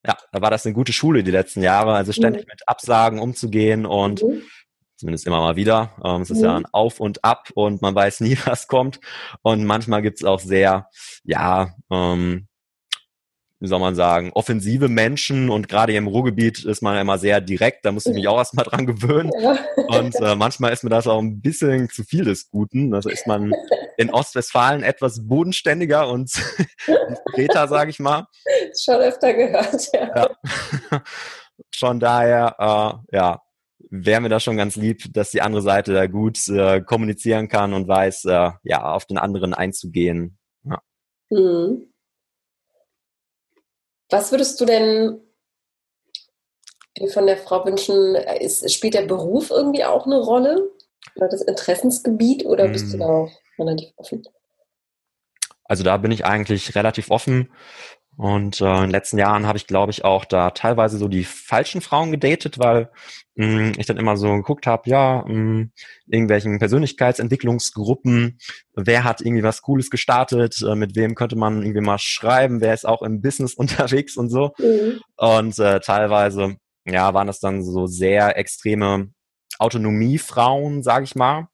[0.06, 2.50] ja, da war das eine gute Schule die letzten Jahre, also ständig mhm.
[2.52, 4.42] mit Absagen umzugehen und mhm.
[4.96, 5.92] zumindest immer mal wieder.
[6.04, 6.44] Ähm, es ist mhm.
[6.44, 9.00] ja ein Auf und Ab und man weiß nie, was kommt.
[9.42, 10.88] Und manchmal gibt es auch sehr,
[11.24, 12.47] ja, ähm,
[13.60, 17.40] wie soll man sagen, offensive Menschen und gerade hier im Ruhrgebiet ist man immer sehr
[17.40, 19.32] direkt, da muss ich mich auch erstmal dran gewöhnen.
[19.40, 19.58] Ja.
[19.88, 22.94] Und äh, manchmal ist mir das auch ein bisschen zu viel des Guten.
[22.94, 23.52] Also ist man
[23.96, 26.30] in Ostwestfalen etwas bodenständiger und
[26.86, 28.26] diskreter, sage ich mal.
[28.80, 30.28] Schon öfter gehört, ja.
[30.90, 31.02] ja.
[31.74, 32.54] Von daher,
[33.10, 33.42] äh, ja,
[33.90, 37.72] wäre mir das schon ganz lieb, dass die andere Seite da gut äh, kommunizieren kann
[37.72, 40.38] und weiß, äh, ja, auf den anderen einzugehen.
[40.64, 40.80] Ja.
[41.30, 41.87] Mhm.
[44.10, 45.20] Was würdest du denn
[47.12, 48.14] von der Frau wünschen?
[48.14, 50.70] Ist, spielt der Beruf irgendwie auch eine Rolle?
[51.16, 52.44] Oder das Interessensgebiet?
[52.44, 53.00] Oder bist du mm.
[53.00, 54.22] da auch relativ offen?
[55.64, 57.52] Also da bin ich eigentlich relativ offen.
[58.18, 61.22] Und äh, in den letzten Jahren habe ich, glaube ich, auch da teilweise so die
[61.22, 62.90] falschen Frauen gedatet, weil
[63.36, 65.72] mh, mm, ich dann immer so geguckt habe, ja, mh, mm,
[66.08, 68.40] irgendwelchen Persönlichkeitsentwicklungsgruppen,
[68.74, 72.74] wer hat irgendwie was Cooles gestartet, äh, mit wem könnte man irgendwie mal schreiben, wer
[72.74, 74.52] ist auch im Business unterwegs und so.
[74.58, 75.00] Mhm.
[75.16, 79.12] Und äh, teilweise, ja, waren das dann so sehr extreme
[79.60, 81.46] Autonomiefrauen, sage ich mal.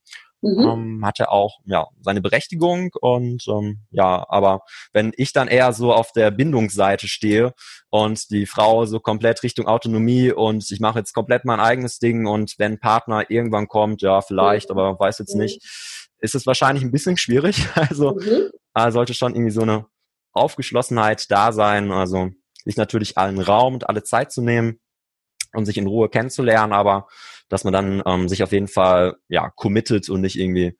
[0.44, 0.60] Mhm.
[0.60, 4.60] Ähm, hatte auch ja seine Berechtigung und ähm, ja, aber
[4.92, 7.54] wenn ich dann eher so auf der Bindungsseite stehe
[7.88, 12.26] und die Frau so komplett Richtung Autonomie und ich mache jetzt komplett mein eigenes Ding
[12.26, 14.78] und wenn Partner irgendwann kommt, ja vielleicht, mhm.
[14.78, 15.62] aber weiß jetzt nicht,
[16.18, 17.66] ist es wahrscheinlich ein bisschen schwierig.
[17.74, 18.50] Also mhm.
[18.74, 19.86] äh, sollte schon irgendwie so eine
[20.32, 22.30] Aufgeschlossenheit da sein, also
[22.64, 24.78] sich natürlich allen Raum und alle Zeit zu nehmen
[25.54, 27.06] und sich in Ruhe kennenzulernen, aber
[27.48, 30.76] dass man dann ähm, sich auf jeden Fall ja committet und nicht irgendwie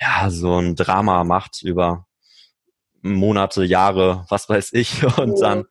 [0.00, 2.06] ja so ein Drama macht über
[3.02, 5.64] Monate, Jahre, was weiß ich, und dann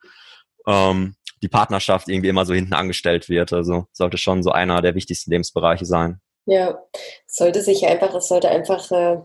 [0.66, 3.52] ähm, die Partnerschaft irgendwie immer so hinten angestellt wird.
[3.52, 6.20] Also sollte schon so einer der wichtigsten Lebensbereiche sein.
[6.46, 6.78] Ja,
[7.26, 9.18] es sollte sich einfach, es sollte einfach äh,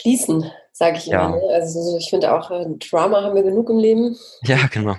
[0.00, 1.20] fließen, sage ich immer.
[1.20, 1.28] Ja.
[1.30, 1.42] Ne?
[1.52, 4.16] Also ich finde auch, äh, Drama haben wir genug im Leben.
[4.42, 4.96] Ja, genau.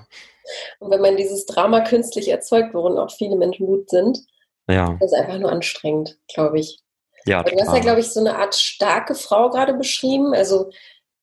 [0.80, 4.20] Und wenn man dieses Drama künstlich erzeugt, worin auch viele Menschen gut sind,
[4.70, 4.98] ja.
[5.00, 6.80] das ist einfach nur anstrengend, glaube ich.
[7.26, 10.34] Ja, du hast ja, glaube ich, so eine Art starke Frau gerade beschrieben.
[10.34, 10.72] Also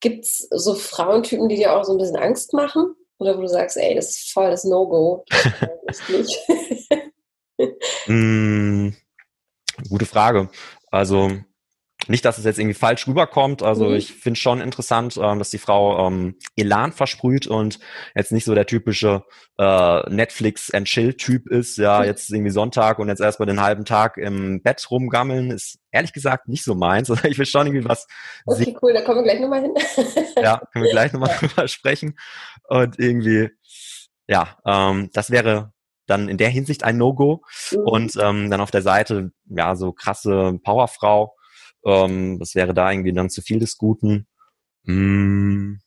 [0.00, 2.94] gibt es so Frauentypen, die dir auch so ein bisschen Angst machen?
[3.18, 5.24] Oder wo du sagst, ey, das ist voll das No-Go.
[8.06, 8.90] mm,
[9.88, 10.48] gute Frage.
[10.90, 11.30] Also
[12.08, 13.62] nicht, dass es jetzt irgendwie falsch rüberkommt.
[13.62, 13.96] Also mhm.
[13.96, 17.78] ich finde schon interessant, ähm, dass die Frau ähm, Elan versprüht und
[18.14, 19.24] jetzt nicht so der typische
[19.58, 21.76] äh, Netflix and Chill Typ ist.
[21.78, 22.06] Ja, mhm.
[22.06, 26.48] jetzt irgendwie Sonntag und jetzt erstmal den halben Tag im Bett rumgammeln ist ehrlich gesagt
[26.48, 27.10] nicht so meins.
[27.10, 28.06] Also ich will schon irgendwie was.
[28.46, 28.78] Okay, sehen.
[28.82, 29.74] cool, da kommen wir gleich nochmal hin.
[30.42, 31.48] ja, können wir gleich nochmal ja.
[31.48, 32.18] drüber sprechen.
[32.68, 33.50] Und irgendwie,
[34.26, 35.72] ja, ähm, das wäre
[36.06, 37.42] dann in der Hinsicht ein No-Go.
[37.70, 37.78] Mhm.
[37.80, 41.34] Und ähm, dann auf der Seite, ja, so krasse Powerfrau
[41.84, 44.26] ähm, das wäre da irgendwie dann zu viel des Guten.
[44.84, 45.80] Hm,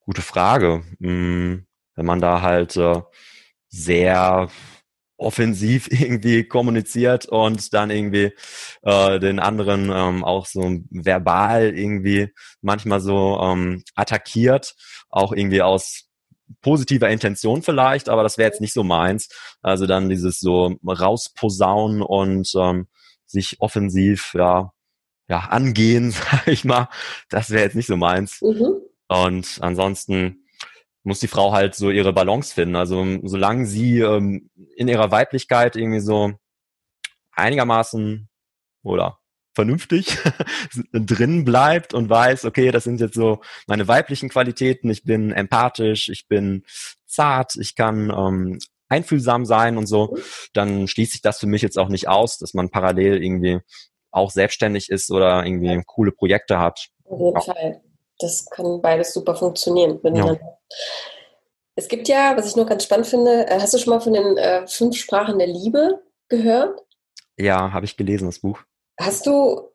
[0.00, 0.82] gute Frage.
[1.00, 3.02] Hm, wenn man da halt äh,
[3.68, 4.48] sehr
[5.18, 8.32] offensiv irgendwie kommuniziert und dann irgendwie
[8.82, 14.74] äh, den anderen ähm, auch so verbal irgendwie manchmal so ähm, attackiert,
[15.10, 16.04] auch irgendwie aus
[16.62, 19.28] positiver Intention vielleicht, aber das wäre jetzt nicht so meins.
[19.60, 22.86] Also dann dieses so rausposaunen und ähm,
[23.28, 24.72] sich offensiv ja
[25.28, 26.88] ja, angehen, sag ich mal.
[27.28, 28.40] Das wäre jetzt nicht so meins.
[28.42, 28.80] Mhm.
[29.08, 30.44] Und ansonsten
[31.02, 32.76] muss die Frau halt so ihre Balance finden.
[32.76, 36.32] Also solange sie ähm, in ihrer Weiblichkeit irgendwie so
[37.32, 38.28] einigermaßen
[38.82, 39.18] oder
[39.54, 40.18] vernünftig
[40.92, 46.08] drin bleibt und weiß, okay, das sind jetzt so meine weiblichen Qualitäten, ich bin empathisch,
[46.10, 46.64] ich bin
[47.06, 50.16] zart, ich kann ähm, einfühlsam sein und so,
[50.52, 53.60] dann schließt sich das für mich jetzt auch nicht aus, dass man parallel irgendwie
[54.10, 56.88] auch selbstständig ist oder irgendwie coole Projekte hat.
[57.04, 57.40] Auf jeden ja.
[57.40, 57.82] Fall.
[58.18, 60.00] Das kann beides super funktionieren.
[60.02, 60.36] Ja.
[61.76, 64.12] Es gibt ja, was ich nur ganz spannend finde, äh, hast du schon mal von
[64.12, 66.80] den äh, fünf Sprachen der Liebe gehört?
[67.36, 68.58] Ja, habe ich gelesen, das Buch.
[69.00, 69.70] Hast du,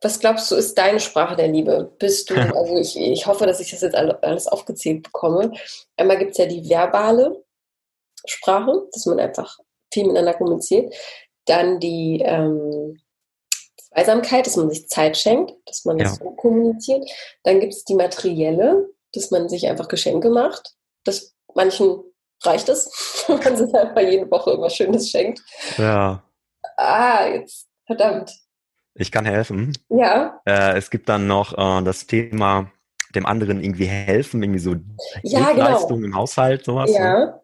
[0.00, 1.94] was glaubst du, ist deine Sprache der Liebe?
[1.98, 5.52] Bist du, also ich, ich hoffe, dass ich das jetzt alles aufgezählt bekomme.
[5.98, 7.44] Einmal gibt es ja die verbale
[8.26, 9.58] Sprache, dass man einfach
[9.92, 10.94] viel miteinander kommuniziert.
[11.46, 13.00] Dann die ähm,
[13.76, 16.04] Zweisamkeit, dass man sich Zeit schenkt, dass man ja.
[16.04, 17.08] das so kommuniziert.
[17.44, 20.74] Dann gibt es die materielle, dass man sich einfach Geschenke macht.
[21.04, 22.02] Das manchen
[22.42, 25.40] reicht es, wenn man sich einfach jede Woche irgendwas Schönes schenkt.
[25.76, 26.22] Ja.
[26.76, 28.32] Ah, jetzt, verdammt.
[28.94, 29.76] Ich kann helfen.
[29.88, 30.40] Ja.
[30.44, 32.70] Äh, es gibt dann noch äh, das Thema
[33.14, 34.74] dem anderen irgendwie helfen, irgendwie so
[35.22, 36.06] ja, Leistung genau.
[36.08, 36.90] im Haushalt, sowas.
[36.92, 37.12] Ja.
[37.12, 37.41] Ne?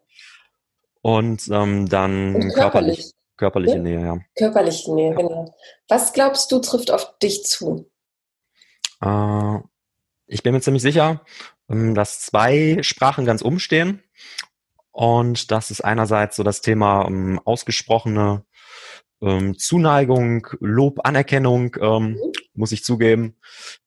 [1.02, 2.54] Und ähm, dann Und körperlich.
[2.54, 3.12] körperlich.
[3.37, 3.82] Körperliche ja?
[3.82, 4.18] Nähe, ja.
[4.37, 5.54] Körperliche Nähe, genau.
[5.88, 7.88] Was glaubst du, trifft auf dich zu?
[9.00, 9.58] Äh,
[10.26, 11.24] ich bin mir ziemlich sicher,
[11.70, 14.02] ähm, dass zwei Sprachen ganz umstehen.
[14.90, 18.44] Und das ist einerseits so das Thema ähm, ausgesprochene
[19.22, 22.32] ähm, Zuneigung, Lob, Anerkennung, ähm, mhm.
[22.54, 23.37] muss ich zugeben.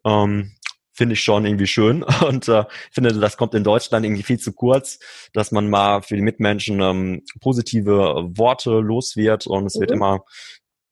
[0.05, 0.55] Ähm,
[1.01, 4.53] finde ich schon irgendwie schön und äh, finde, das kommt in Deutschland irgendwie viel zu
[4.53, 4.99] kurz,
[5.33, 9.79] dass man mal für die Mitmenschen ähm, positive Worte los wird und es mhm.
[9.79, 10.23] wird immer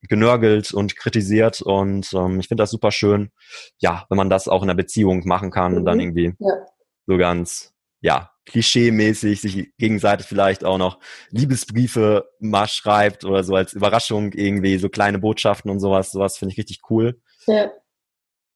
[0.01, 3.29] genörgelt und kritisiert und ähm, ich finde das super schön,
[3.77, 5.77] ja, wenn man das auch in der Beziehung machen kann mhm.
[5.77, 6.01] und dann mhm.
[6.01, 6.53] irgendwie ja.
[7.05, 10.97] so ganz, ja, klischee-mäßig sich gegenseitig vielleicht auch noch
[11.29, 16.53] Liebesbriefe mal schreibt oder so als Überraschung irgendwie so kleine Botschaften und sowas, sowas finde
[16.53, 17.21] ich richtig cool.
[17.45, 17.69] Ja.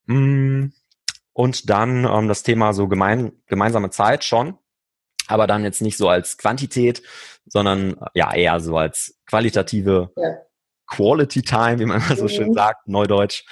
[0.07, 0.73] Mm,
[1.33, 4.57] und dann ähm, das Thema so gemein, gemeinsame Zeit schon,
[5.27, 7.01] aber dann jetzt nicht so als Quantität,
[7.45, 10.37] sondern ja eher so als qualitative ja.
[10.87, 12.53] Quality Time, wie man immer so schön mhm.
[12.53, 13.43] sagt, Neudeutsch.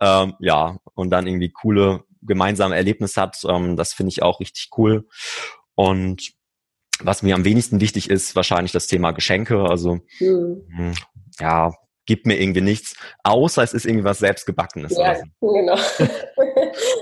[0.00, 3.44] Ähm, ja, und dann irgendwie coole gemeinsame Erlebnisse hat.
[3.48, 5.06] Ähm, das finde ich auch richtig cool.
[5.74, 6.32] Und
[7.00, 9.64] was mir am wenigsten wichtig ist, wahrscheinlich das Thema Geschenke.
[9.64, 10.94] Also mhm.
[11.40, 11.72] ja,
[12.06, 14.96] gibt mir irgendwie nichts, außer es ist irgendwie was selbstgebackenes.
[14.96, 15.52] Ja, so.
[15.52, 15.76] genau.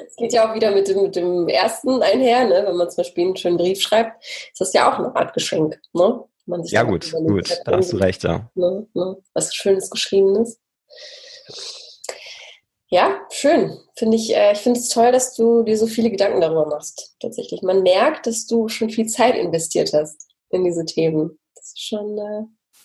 [0.06, 2.64] Es geht ja auch wieder mit dem, mit dem ersten einher, ne?
[2.66, 5.80] wenn man zum Beispiel einen schönen Brief schreibt, ist das ja auch eine Art Geschenk.
[5.94, 6.22] Ne?
[6.66, 8.50] ja gut, gut, da hast du recht, ja.
[8.54, 8.86] Ne?
[8.92, 9.16] Ne?
[9.32, 10.60] Was Schönes Geschriebenes.
[12.88, 13.78] Ja, schön.
[13.96, 17.16] Finde ich, äh, ich finde es toll, dass du dir so viele Gedanken darüber machst.
[17.20, 17.62] Tatsächlich.
[17.62, 21.38] Man merkt, dass du schon viel Zeit investiert hast in diese Themen.
[21.54, 22.18] Das ist schon.
[22.18, 22.42] Äh,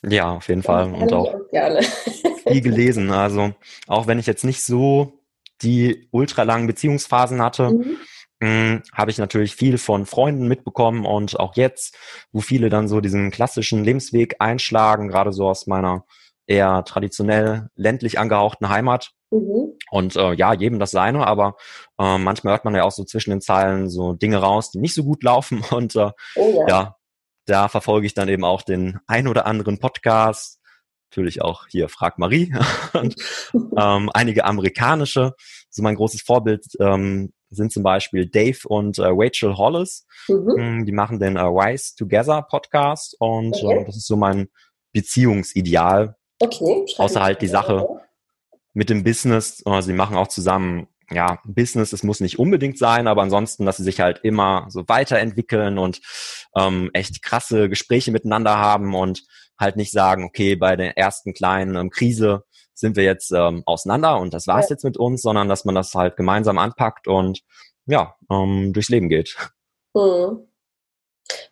[0.09, 0.93] ja, auf jeden Fall.
[0.93, 1.41] Und auch, auch
[2.47, 3.11] viel gelesen.
[3.11, 3.53] Also
[3.87, 5.19] auch wenn ich jetzt nicht so
[5.61, 7.97] die ultralangen Beziehungsphasen hatte, mhm.
[8.39, 11.97] Mm, habe ich natürlich viel von Freunden mitbekommen und auch jetzt,
[12.31, 16.05] wo viele dann so diesen klassischen Lebensweg einschlagen, gerade so aus meiner
[16.45, 19.11] eher traditionell ländlich angehauchten Heimat.
[19.31, 19.73] Mhm.
[19.89, 21.55] Und äh, ja, jedem das seine, aber
[21.99, 24.93] äh, manchmal hört man ja auch so zwischen den Zeilen so Dinge raus, die nicht
[24.93, 25.63] so gut laufen.
[25.71, 26.67] Und äh, oh ja.
[26.67, 26.95] ja,
[27.47, 30.59] da verfolge ich dann eben auch den ein oder anderen Podcast,
[31.09, 32.53] natürlich auch hier Frag Marie
[32.93, 33.15] und
[33.53, 35.33] ähm, einige amerikanische.
[35.69, 40.05] So mein großes Vorbild ähm, sind zum Beispiel Dave und äh, Rachel Hollis.
[40.27, 40.81] Mhm.
[40.81, 43.81] Mm, die machen den äh, Rise Together Podcast und okay.
[43.81, 44.49] äh, das ist so mein
[44.91, 46.15] Beziehungsideal.
[46.39, 46.85] Okay.
[46.97, 47.87] Außer halt die Sache
[48.73, 49.63] mit dem Business.
[49.79, 53.83] Sie machen auch zusammen ja, Business, es muss nicht unbedingt sein, aber ansonsten, dass sie
[53.83, 56.01] sich halt immer so weiterentwickeln und
[56.55, 59.23] ähm, echt krasse Gespräche miteinander haben und
[59.59, 62.43] halt nicht sagen, okay, bei der ersten kleinen ähm, Krise
[62.73, 64.75] sind wir jetzt ähm, auseinander und das war's ja.
[64.75, 67.41] jetzt mit uns, sondern dass man das halt gemeinsam anpackt und
[67.85, 69.35] ja, ähm, durchs Leben geht.
[69.95, 70.47] Hm.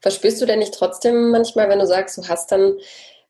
[0.01, 2.77] Verspürst du denn nicht trotzdem manchmal, wenn du sagst, du hast dann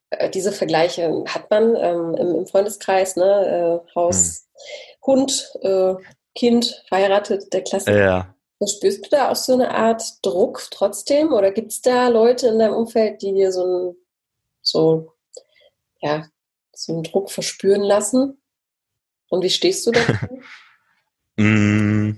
[0.09, 4.94] äh, diese Vergleiche, hat man ähm, im, im, Freundeskreis, ne, äh, Haus, hm.
[5.05, 5.95] Hund, äh,
[6.35, 7.97] Kind, verheiratet, der Klassiker.
[7.97, 8.35] Ja.
[8.57, 11.33] Verspürst du da auch so eine Art Druck trotzdem?
[11.33, 13.95] Oder gibt es da Leute in deinem Umfeld, die dir so ein
[14.61, 15.13] so,
[16.01, 16.27] ja,
[16.73, 18.41] so einen Druck verspüren lassen?
[19.29, 20.13] Und wie stehst du dazu?
[21.37, 22.11] Mm,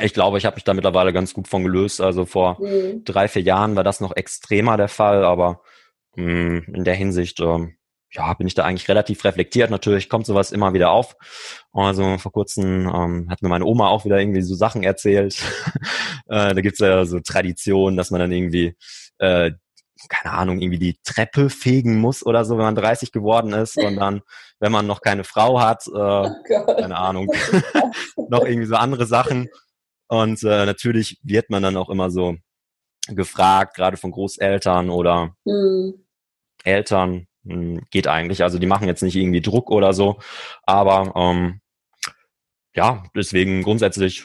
[0.00, 2.00] ich glaube, ich habe mich da mittlerweile ganz gut von gelöst.
[2.00, 3.04] Also vor mhm.
[3.04, 5.60] drei, vier Jahren war das noch extremer der Fall, aber
[6.14, 7.76] mh, mm, in der Hinsicht ähm,
[8.12, 9.70] ja, bin ich da eigentlich relativ reflektiert.
[9.70, 11.16] Natürlich kommt sowas immer wieder auf.
[11.72, 15.40] Also vor kurzem ähm, hat mir meine Oma auch wieder irgendwie so Sachen erzählt.
[16.26, 18.76] äh, da gibt's ja so Traditionen, dass man dann irgendwie,
[19.18, 19.52] äh,
[20.08, 23.76] keine Ahnung, irgendwie die Treppe fegen muss oder so, wenn man 30 geworden ist.
[23.76, 24.22] Und dann,
[24.58, 27.30] wenn man noch keine Frau hat, äh, oh keine Ahnung,
[28.28, 29.48] noch irgendwie so andere Sachen.
[30.08, 32.36] Und äh, natürlich wird man dann auch immer so
[33.06, 36.06] gefragt, gerade von Großeltern oder mhm.
[36.64, 38.42] Eltern, hm, geht eigentlich.
[38.42, 40.18] Also die machen jetzt nicht irgendwie Druck oder so,
[40.64, 41.60] aber ähm,
[42.74, 44.24] ja, deswegen grundsätzlich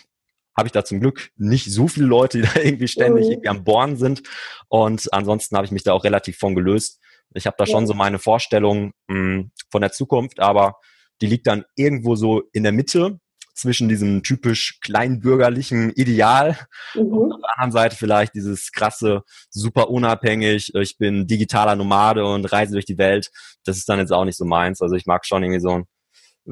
[0.56, 3.32] habe ich da zum Glück nicht so viele Leute, die da irgendwie ständig mhm.
[3.32, 4.24] irgendwie am Bohren sind.
[4.68, 7.02] Und ansonsten habe ich mich da auch relativ von gelöst.
[7.34, 7.72] Ich habe da ja.
[7.72, 10.76] schon so meine Vorstellung mh, hm, von der Zukunft, aber
[11.22, 13.20] die liegt dann irgendwo so in der Mitte
[13.56, 16.60] zwischen diesem typisch kleinbürgerlichen Ideal
[16.94, 17.06] mhm.
[17.06, 22.52] und auf der anderen Seite vielleicht dieses krasse, super unabhängig, ich bin digitaler Nomade und
[22.52, 23.32] reise durch die Welt.
[23.64, 24.82] Das ist dann jetzt auch nicht so meins.
[24.82, 25.86] Also ich mag schon irgendwie so einen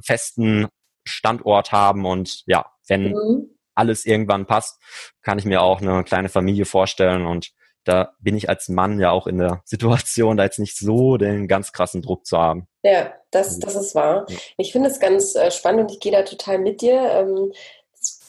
[0.01, 0.67] festen
[1.05, 3.49] Standort haben und ja, wenn mhm.
[3.75, 4.81] alles irgendwann passt,
[5.21, 7.51] kann ich mir auch eine kleine Familie vorstellen und
[7.83, 11.49] da bin ich als Mann ja auch in der Situation, da jetzt nicht so den
[11.49, 12.67] ganz krassen Druck zu haben.
[12.83, 14.27] Ja, das, das ist wahr.
[14.57, 16.99] Ich finde es ganz äh, spannend und ich gehe da total mit dir.
[16.99, 17.53] Ähm,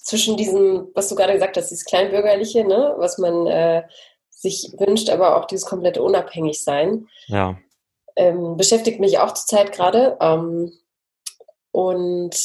[0.04, 3.82] zwischen diesem, was du gerade gesagt hast, dieses Kleinbürgerliche, ne, was man äh,
[4.28, 7.08] sich wünscht, aber auch dieses komplette Unabhängigsein.
[7.26, 7.58] Ja.
[8.14, 10.16] Ähm, beschäftigt mich auch zurzeit gerade.
[10.20, 10.72] Ähm,
[11.72, 12.36] und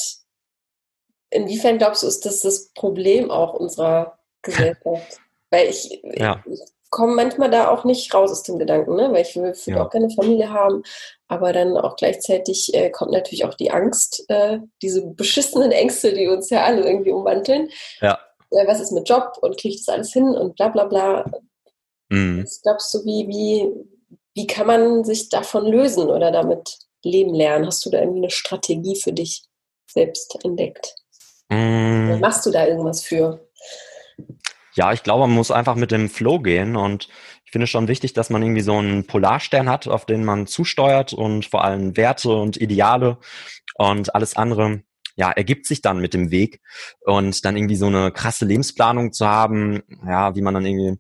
[1.29, 5.19] inwiefern glaubst du, ist das das Problem auch unserer Gesellschaft?
[5.51, 6.43] Weil ich, ja.
[6.47, 9.11] ich komme manchmal da auch nicht raus aus dem Gedanken, ne?
[9.11, 9.85] weil ich will, will ja.
[9.85, 10.83] auch keine Familie haben,
[11.27, 16.27] aber dann auch gleichzeitig äh, kommt natürlich auch die Angst, äh, diese beschissenen Ängste, die
[16.27, 17.69] uns ja alle irgendwie umwandeln.
[18.01, 18.19] Ja.
[18.51, 21.31] Äh, was ist mit Job und kriege ich das alles hin und bla bla bla.
[22.09, 22.43] Mhm.
[22.43, 23.71] Was glaubst du, wie, wie,
[24.33, 27.67] wie kann man sich davon lösen oder damit leben lernen?
[27.67, 29.43] Hast du da irgendwie eine Strategie für dich
[29.89, 30.95] selbst entdeckt?
[31.51, 32.19] Mhm.
[32.19, 33.39] machst du da irgendwas für?
[34.73, 37.09] Ja, ich glaube, man muss einfach mit dem Flow gehen und
[37.45, 40.45] ich finde es schon wichtig, dass man irgendwie so einen Polarstern hat, auf den man
[40.45, 43.17] zusteuert und vor allem Werte und Ideale
[43.75, 44.83] und alles andere
[45.15, 46.61] ja, ergibt sich dann mit dem Weg
[47.01, 50.97] und dann irgendwie so eine krasse Lebensplanung zu haben, ja, wie man dann irgendwie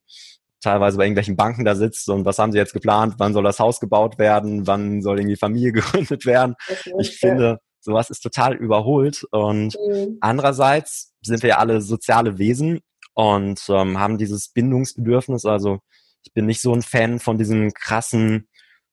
[0.61, 3.59] teilweise bei irgendwelchen Banken da sitzt und was haben sie jetzt geplant, wann soll das
[3.59, 6.55] Haus gebaut werden, wann soll irgendwie Familie gegründet werden.
[6.99, 10.17] Ich finde, sowas ist total überholt und mhm.
[10.19, 12.81] andererseits sind wir ja alle soziale Wesen
[13.13, 15.45] und ähm, haben dieses Bindungsbedürfnis.
[15.45, 15.79] Also
[16.23, 18.47] ich bin nicht so ein Fan von diesen krassen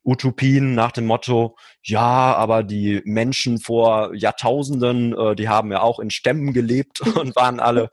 [0.05, 5.99] Utopien nach dem Motto, ja, aber die Menschen vor Jahrtausenden, äh, die haben ja auch
[5.99, 7.91] in Stämmen gelebt und waren alle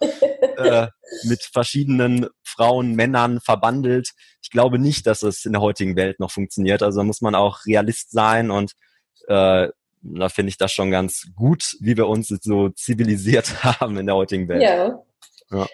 [0.57, 0.87] äh,
[1.23, 4.11] mit verschiedenen Frauen, Männern verbandelt.
[4.43, 6.83] Ich glaube nicht, dass es in der heutigen Welt noch funktioniert.
[6.83, 8.73] Also da muss man auch Realist sein und
[9.27, 9.69] äh,
[10.03, 14.15] da finde ich das schon ganz gut, wie wir uns so zivilisiert haben in der
[14.15, 14.61] heutigen Welt.
[14.61, 14.99] Ja.
[15.49, 15.67] ja.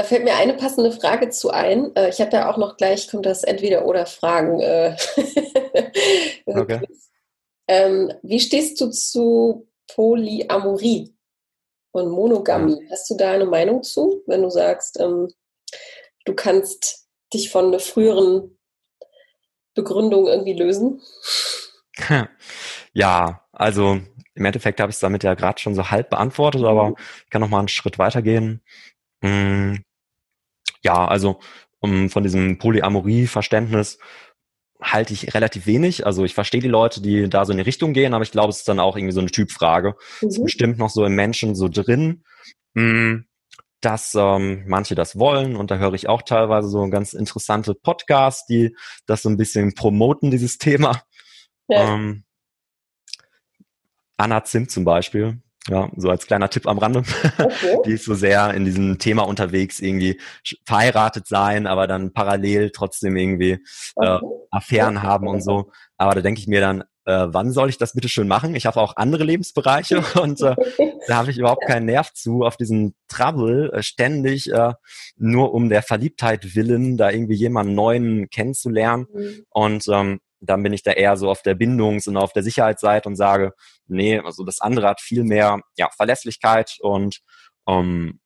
[0.00, 1.94] Da fällt mir eine passende Frage zu ein.
[1.94, 4.58] Äh, ich habe ja auch noch gleich, kommt das Entweder-Oder-Fragen.
[4.58, 4.96] Äh,
[6.46, 6.80] okay.
[7.68, 11.14] ähm, wie stehst du zu Polyamorie
[11.92, 12.82] und Monogamie?
[12.90, 15.28] Hast du da eine Meinung zu, wenn du sagst, ähm,
[16.24, 18.58] du kannst dich von einer früheren
[19.74, 21.02] Begründung irgendwie lösen?
[22.92, 24.00] Ja, also
[24.34, 26.96] im Endeffekt habe ich es damit ja gerade schon so halb beantwortet, aber mhm.
[27.24, 28.62] ich kann noch mal einen Schritt weitergehen.
[30.82, 31.40] Ja, also
[31.80, 33.98] um, von diesem Polyamorie-Verständnis
[34.80, 36.06] halte ich relativ wenig.
[36.06, 38.50] Also ich verstehe die Leute, die da so in die Richtung gehen, aber ich glaube,
[38.50, 39.94] es ist dann auch irgendwie so eine Typfrage.
[40.20, 40.28] Mhm.
[40.28, 42.24] ist bestimmt noch so im Menschen so drin,
[42.74, 43.24] mm,
[43.80, 48.46] dass ähm, manche das wollen und da höre ich auch teilweise so ganz interessante Podcasts,
[48.46, 48.74] die
[49.06, 51.02] das so ein bisschen promoten, dieses Thema.
[51.68, 51.94] Ja.
[51.94, 52.24] Ähm,
[54.16, 57.02] Anna Zimt zum Beispiel, ja, so als kleiner Tipp am Rande.
[57.38, 57.78] Okay.
[57.86, 60.20] Die ist so sehr in diesem Thema unterwegs, irgendwie
[60.64, 63.58] verheiratet sein, aber dann parallel trotzdem irgendwie äh,
[63.96, 64.24] okay.
[64.24, 65.06] äh, Affären okay.
[65.06, 65.70] haben und so.
[65.96, 68.54] Aber da denke ich mir dann, äh, wann soll ich das bitte schön machen?
[68.54, 70.56] Ich habe auch andere Lebensbereiche und äh,
[71.06, 74.72] da habe ich überhaupt keinen Nerv zu, auf diesen Trouble äh, ständig äh,
[75.16, 79.06] nur um der Verliebtheit willen, da irgendwie jemanden neuen kennenzulernen.
[79.12, 79.44] Mhm.
[79.50, 83.08] Und ähm, dann bin ich da eher so auf der Bindungs- und auf der Sicherheitsseite
[83.08, 83.52] und sage,
[83.86, 87.20] nee, also das andere hat viel mehr ja, Verlässlichkeit und
[87.68, 88.20] ähm,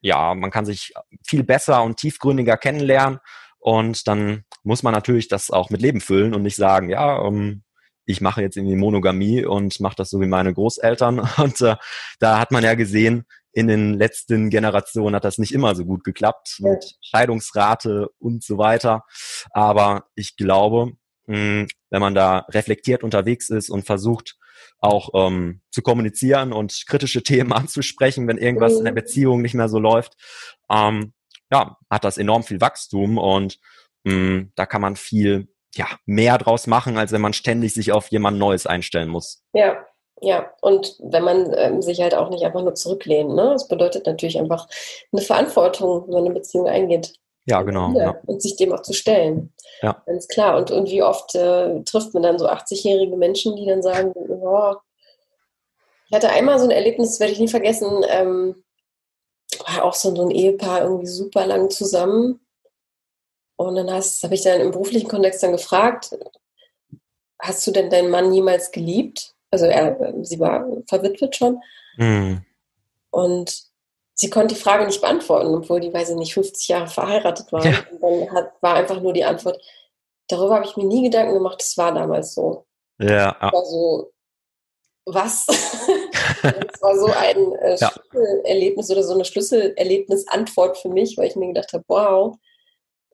[0.00, 0.92] ja, man kann sich
[1.26, 3.20] viel besser und tiefgründiger kennenlernen
[3.58, 7.62] und dann muss man natürlich das auch mit Leben füllen und nicht sagen, ja, ähm,
[8.06, 11.76] ich mache jetzt irgendwie Monogamie und mache das so wie meine Großeltern und äh,
[12.18, 16.02] da hat man ja gesehen, in den letzten Generationen hat das nicht immer so gut
[16.02, 19.04] geklappt mit Scheidungsrate und so weiter.
[19.50, 20.92] Aber ich glaube,
[21.26, 24.36] mh, wenn man da reflektiert unterwegs ist und versucht,
[24.78, 28.96] auch ähm, zu kommunizieren und kritische Themen anzusprechen, wenn irgendwas in der mhm.
[28.96, 30.14] Beziehung nicht mehr so läuft,
[30.70, 31.12] ähm,
[31.52, 33.58] ja, hat das enorm viel Wachstum und
[34.04, 38.08] mh, da kann man viel ja, mehr draus machen, als wenn man ständig sich auf
[38.08, 39.42] jemand Neues einstellen muss.
[39.52, 39.84] Ja,
[40.20, 43.50] ja, und wenn man ähm, sich halt auch nicht einfach nur zurücklehnt, ne?
[43.52, 44.68] Das bedeutet natürlich einfach
[45.12, 47.14] eine Verantwortung, wenn man eine Beziehung eingeht.
[47.46, 47.92] Ja, genau.
[47.98, 48.16] Ja.
[48.26, 49.52] Und sich dem auch zu stellen.
[49.82, 50.02] Ja.
[50.06, 50.56] Ganz klar.
[50.56, 54.74] Und, und wie oft äh, trifft man dann so 80-jährige Menschen, die dann sagen, oh,
[56.08, 58.64] ich hatte einmal so ein Erlebnis, das werde ich nie vergessen, ähm,
[59.66, 62.40] war auch so, so ein Ehepaar irgendwie super lang zusammen.
[63.56, 66.16] Und dann habe ich dann im beruflichen Kontext dann gefragt,
[67.40, 69.34] hast du denn deinen Mann jemals geliebt?
[69.50, 71.60] Also er, sie war verwitwet schon.
[71.96, 72.44] Mhm.
[73.10, 73.73] Und
[74.14, 77.64] sie konnte die Frage nicht beantworten, obwohl die, weiß ich nicht, 50 Jahre verheiratet war.
[77.64, 77.78] Ja.
[78.00, 79.60] Und dann hat, war einfach nur die Antwort,
[80.28, 82.64] darüber habe ich mir nie Gedanken gemacht, das war damals so.
[82.98, 83.36] Ja.
[83.40, 84.12] War so,
[85.06, 85.46] was?
[86.42, 87.90] das war so ein äh, ja.
[87.90, 92.36] Schlüsselerlebnis oder so eine Schlüsselerlebnis-Antwort für mich, weil ich mir gedacht habe, wow,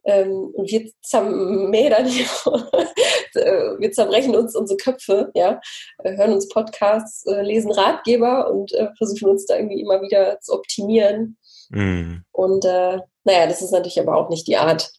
[0.04, 2.26] ähm, wir zermädern hier,
[3.34, 5.60] äh, wir zerbrechen uns unsere Köpfe, ja,
[5.98, 10.40] äh, hören uns Podcasts, äh, lesen Ratgeber und äh, versuchen uns da irgendwie immer wieder
[10.40, 11.36] zu optimieren.
[11.70, 12.18] Mm.
[12.32, 14.90] Und äh, naja, das ist natürlich aber auch nicht die Art,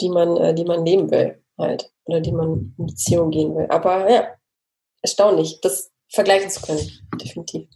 [0.00, 3.66] die man, die man leben will, halt, oder die man in Beziehung gehen will.
[3.68, 4.28] Aber ja,
[5.02, 7.68] erstaunlich, das vergleichen zu können, definitiv.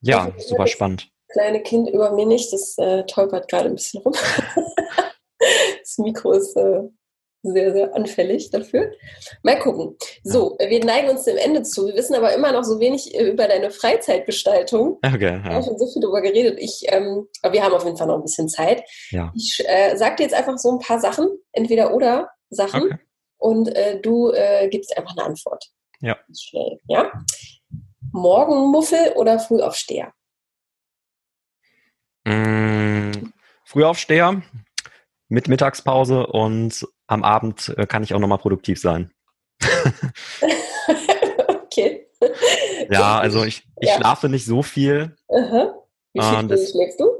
[0.00, 2.52] Ja, super spannend kleine Kind über mir nicht.
[2.52, 4.12] Das äh, tolpert gerade ein bisschen rum.
[5.80, 6.82] das Mikro ist äh,
[7.42, 8.92] sehr, sehr anfällig dafür.
[9.42, 9.96] Mal gucken.
[10.22, 11.86] So, wir neigen uns dem Ende zu.
[11.86, 14.98] Wir wissen aber immer noch so wenig äh, über deine Freizeitgestaltung.
[15.04, 15.24] Okay.
[15.24, 15.44] Ja.
[15.44, 16.58] Wir haben schon so viel darüber geredet.
[16.60, 18.84] Ich, ähm, aber wir haben auf jeden Fall noch ein bisschen Zeit.
[19.10, 19.32] Ja.
[19.34, 22.84] Ich äh, sag dir jetzt einfach so ein paar Sachen, entweder oder Sachen.
[22.84, 22.98] Okay.
[23.38, 25.64] Und äh, du äh, gibst einfach eine Antwort.
[26.00, 26.16] Ja.
[26.38, 26.78] Schnell.
[26.86, 27.10] Ja.
[28.12, 30.12] Morgenmuffel oder Frühaufsteher?
[32.24, 33.32] Mm,
[33.64, 34.42] Frühaufsteher
[35.28, 39.12] mit Mittagspause und am Abend äh, kann ich auch nochmal produktiv sein.
[41.48, 42.06] okay.
[42.90, 43.96] Ja, also ich, ich ja.
[43.96, 45.16] schlafe nicht so viel.
[45.28, 45.74] Aha.
[46.12, 47.10] Wie viele Stunden das, schläfst du?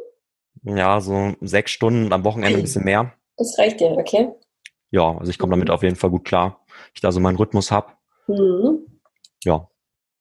[0.64, 3.12] Ja, so sechs Stunden, am Wochenende ein bisschen mehr.
[3.36, 4.30] Das reicht dir, okay?
[4.90, 5.74] Ja, also ich komme damit mhm.
[5.74, 6.64] auf jeden Fall gut klar.
[6.94, 7.92] Ich da so meinen Rhythmus habe.
[8.26, 9.00] Mhm.
[9.44, 9.68] Ja.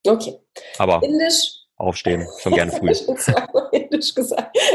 [0.06, 0.38] Okay.
[0.78, 2.92] Aber Indisch aufstehen, schon gerne früh.
[3.92, 4.56] Indisch gesagt.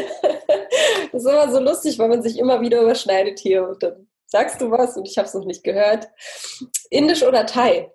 [1.11, 4.61] Das ist immer so lustig, weil man sich immer wieder überschneidet hier und dann sagst
[4.61, 6.07] du was und ich habe es noch nicht gehört.
[6.89, 7.91] Indisch oder Thai?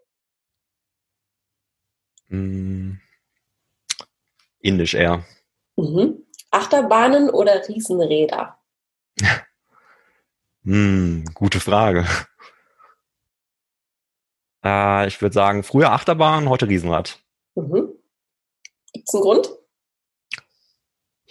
[2.28, 2.94] Mm,
[4.60, 5.24] Indisch eher.
[5.76, 6.26] Mhm.
[6.50, 8.58] Achterbahnen oder Riesenräder?
[10.64, 12.06] hm, gute Frage.
[14.64, 17.20] Äh, ich würde sagen, früher Achterbahn, heute Riesenrad.
[17.54, 17.92] Mhm.
[18.92, 19.61] Gibt es einen Grund?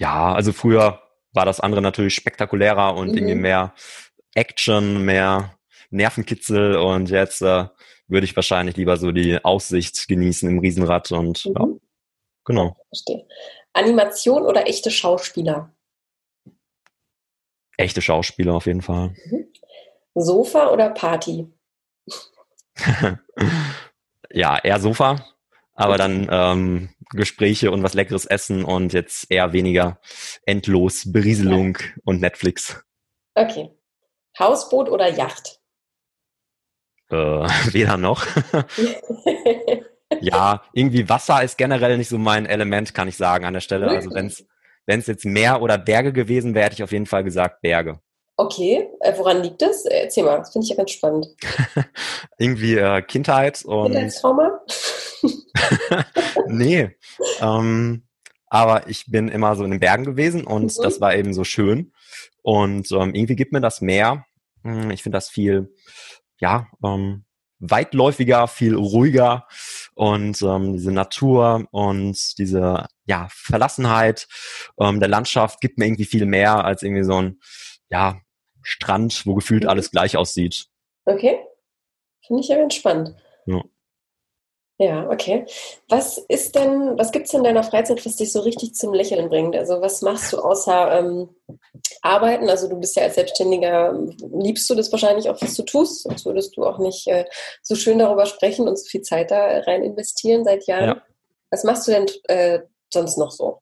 [0.02, 1.00] Ja, also früher
[1.32, 3.18] war das andere natürlich spektakulärer und mhm.
[3.18, 3.76] irgendwie mehr
[4.34, 5.56] Action, mehr
[5.92, 7.68] Nervenkitzel und jetzt äh,
[8.08, 11.54] würde ich wahrscheinlich lieber so die Aussicht genießen im Riesenrad und mhm.
[11.56, 11.68] ja,
[12.46, 12.78] genau.
[12.90, 13.28] Verstehe.
[13.74, 15.72] Animation oder echte Schauspieler?
[17.78, 19.14] Echte Schauspieler auf jeden Fall.
[19.26, 19.54] Mhm.
[20.16, 21.48] Sofa oder Party?
[24.32, 25.32] ja, eher Sofa
[25.82, 30.00] aber dann ähm, Gespräche und was leckeres Essen und jetzt eher weniger
[30.46, 31.86] endlos Berieselung ja.
[32.06, 32.84] und Netflix.
[33.36, 33.70] Okay.
[34.40, 35.60] Hausboot oder Yacht?
[37.10, 37.16] Äh,
[37.74, 38.26] weder noch.
[40.22, 43.88] ja, irgendwie Wasser ist generell nicht so mein Element, kann ich sagen an der Stelle.
[43.88, 44.46] Also wenn es
[44.86, 48.00] wenn es jetzt Meer oder Berge gewesen wäre, hätte ich auf jeden Fall gesagt Berge.
[48.38, 49.86] Okay, äh, woran liegt das?
[49.86, 51.28] Erzähl mal, das finde ich ja ganz spannend.
[52.38, 53.92] Irgendwie äh, Kindheit und.
[53.92, 54.62] Kindheitstrauma?
[56.48, 56.96] nee.
[57.40, 58.04] Ähm,
[58.48, 60.84] aber ich bin immer so in den Bergen gewesen und mhm.
[60.84, 61.94] das war eben so schön.
[62.42, 64.26] Und ähm, irgendwie gibt mir das mehr.
[64.64, 65.74] Hm, ich finde das viel,
[66.40, 67.26] ja, ähm,
[67.62, 69.48] weitläufiger, viel ruhiger
[69.94, 74.28] und ähm, diese Natur und diese ja Verlassenheit
[74.80, 77.40] ähm, der Landschaft gibt mir irgendwie viel mehr als irgendwie so ein
[77.92, 78.22] ja
[78.64, 79.70] Strand, wo gefühlt mhm.
[79.70, 80.68] alles gleich aussieht.
[81.06, 81.40] Okay,
[82.26, 83.16] finde ich ja ganz spannend.
[83.46, 83.62] Ja.
[84.78, 85.46] Ja, okay.
[85.90, 89.30] Was ist denn, was gibt es in deiner Freizeit, was dich so richtig zum Lächeln
[89.30, 89.56] bringt?
[89.56, 91.30] Also was machst du außer ähm,
[92.02, 92.50] Arbeiten?
[92.50, 93.96] Also du bist ja als Selbstständiger,
[94.34, 96.02] liebst du das wahrscheinlich auch, was du tust?
[96.02, 97.26] Sonst würdest du auch nicht äh,
[97.62, 100.86] so schön darüber sprechen und so viel Zeit da rein investieren seit Jahren.
[100.86, 101.02] Ja.
[101.52, 102.62] Was machst du denn äh,
[102.92, 103.62] sonst noch so?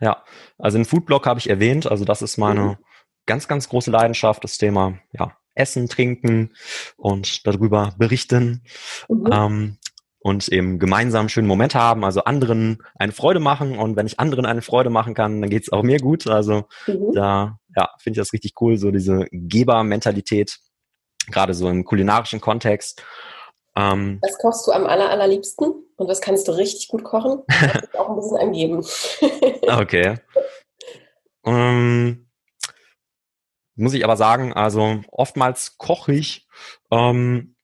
[0.00, 0.24] Ja,
[0.56, 1.86] also den Foodblog habe ich erwähnt.
[1.90, 2.76] Also das ist meine mhm.
[3.26, 6.54] Ganz, ganz große Leidenschaft, das Thema ja, essen, trinken
[6.96, 8.62] und darüber berichten.
[9.08, 9.30] Mhm.
[9.32, 9.78] Ähm,
[10.20, 13.78] und eben gemeinsam schönen Moment haben, also anderen eine Freude machen.
[13.78, 16.26] Und wenn ich anderen eine Freude machen kann, dann geht's auch mir gut.
[16.26, 17.12] Also mhm.
[17.14, 20.58] da ja, finde ich das richtig cool, so diese Geber-Mentalität,
[21.30, 23.04] gerade so im kulinarischen Kontext.
[23.76, 25.74] Ähm, was kochst du am aller, allerliebsten?
[25.96, 27.42] Und was kannst du richtig gut kochen?
[27.60, 28.84] Das auch ein bisschen angeben.
[29.68, 30.16] okay.
[31.48, 32.25] Ähm,
[33.76, 36.46] muss ich aber sagen, also oftmals koche ich
[36.90, 37.56] ähm,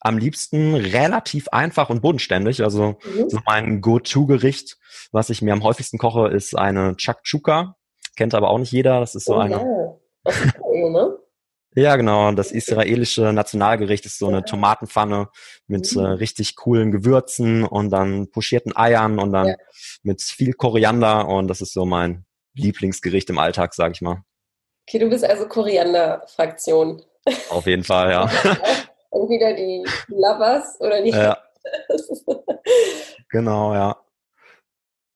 [0.00, 2.62] am liebsten relativ einfach und bodenständig.
[2.62, 3.28] Also mhm.
[3.28, 4.78] so mein Go-To-Gericht,
[5.12, 7.76] was ich mir am häufigsten koche, ist eine Chakchuka.
[8.16, 9.00] Kennt aber auch nicht jeder.
[9.00, 9.56] Das ist so oh, eine.
[9.56, 10.30] Ja.
[10.30, 11.16] Ist ne?
[11.76, 12.32] Ja, genau.
[12.32, 15.28] Das israelische Nationalgericht ist so eine Tomatenpfanne
[15.68, 16.00] mit mhm.
[16.00, 19.54] äh, richtig coolen Gewürzen und dann pochierten Eiern und dann ja.
[20.02, 24.24] mit viel Koriander und das ist so mein Lieblingsgericht im Alltag, sag ich mal.
[24.86, 27.02] Okay, du bist also Koriander-Fraktion.
[27.50, 28.30] Auf jeden Fall, ja.
[29.10, 31.10] Entweder die Lovers oder die.
[31.10, 31.38] Ja.
[33.30, 33.96] genau, ja.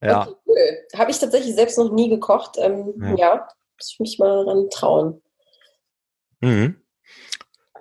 [0.01, 0.21] Ja.
[0.21, 0.57] Okay, cool.
[0.97, 2.57] Habe ich tatsächlich selbst noch nie gekocht.
[2.57, 3.15] Ähm, ja.
[3.15, 3.47] ja,
[3.77, 5.21] muss ich mich mal ran trauen.
[6.41, 6.81] Mhm.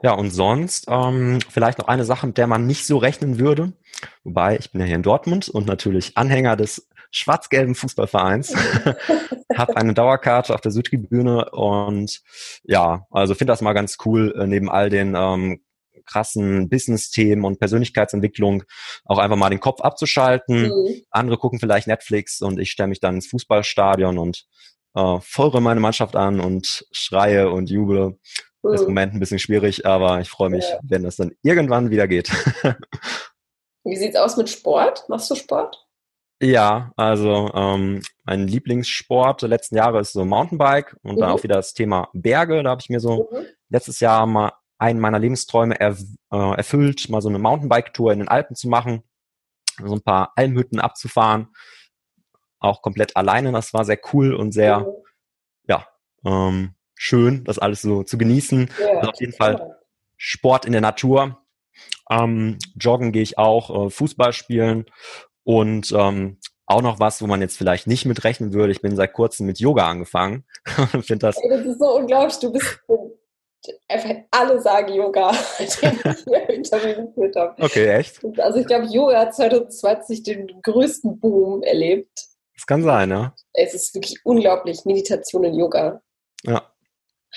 [0.03, 3.73] Ja, und sonst ähm, vielleicht noch eine Sache, mit der man nicht so rechnen würde.
[4.23, 8.55] Wobei, ich bin ja hier in Dortmund und natürlich Anhänger des schwarz-gelben Fußballvereins.
[9.57, 12.23] habe eine Dauerkarte auf der Südtribüne und
[12.65, 15.61] ja, also finde das mal ganz cool, äh, neben all den ähm,
[16.07, 18.65] krassen Business-Themen und Persönlichkeitsentwicklung
[19.05, 20.69] auch einfach mal den Kopf abzuschalten.
[20.69, 21.03] Mhm.
[21.11, 24.45] Andere gucken vielleicht Netflix und ich stelle mich dann ins Fußballstadion und
[24.95, 28.19] äh, feuere meine Mannschaft an und schreie und jubele.
[28.63, 28.75] Mhm.
[28.75, 30.79] Ist im Moment ein bisschen schwierig, aber ich freue mich, ja.
[30.83, 32.31] wenn das dann irgendwann wieder geht.
[33.85, 35.05] Wie sieht's aus mit Sport?
[35.09, 35.84] Machst du Sport?
[36.41, 41.21] Ja, also ähm, mein Lieblingssport der letzten Jahre ist so Mountainbike und mhm.
[41.21, 42.63] dann auch wieder das Thema Berge.
[42.63, 43.47] Da habe ich mir so mhm.
[43.69, 45.97] letztes Jahr mal einen meiner Lebensträume er,
[46.33, 49.05] äh, erfüllt, mal so eine Mountainbike-Tour in den Alpen zu machen,
[49.83, 51.49] so ein paar Almhütten abzufahren,
[52.59, 53.53] auch komplett alleine.
[53.53, 54.87] Das war sehr cool und sehr, mhm.
[55.69, 55.89] ja,
[56.25, 58.71] ähm, schön, das alles so zu genießen.
[58.81, 59.79] Ja, also auf jeden Fall
[60.17, 61.39] Sport in der Natur.
[62.11, 64.87] Ähm, joggen gehe ich auch, äh, Fußball spielen
[65.45, 68.73] und ähm, auch noch was, wo man jetzt vielleicht nicht mitrechnen würde.
[68.73, 70.45] Ich bin seit kurzem mit Yoga angefangen
[71.03, 71.37] finde das.
[71.37, 72.39] Das ist so unglaublich.
[72.39, 72.81] Du bist
[73.89, 75.75] einfach alle sagen Yoga, den ich
[76.25, 77.63] hier Interview geführt habe.
[77.63, 78.25] Okay, echt?
[78.39, 82.27] Also ich glaube, Yoga hat 2020 den größten Boom erlebt.
[82.55, 83.35] Das kann sein, ja.
[83.53, 86.01] Es ist wirklich unglaublich, Meditation und Yoga.
[86.45, 86.71] Ja.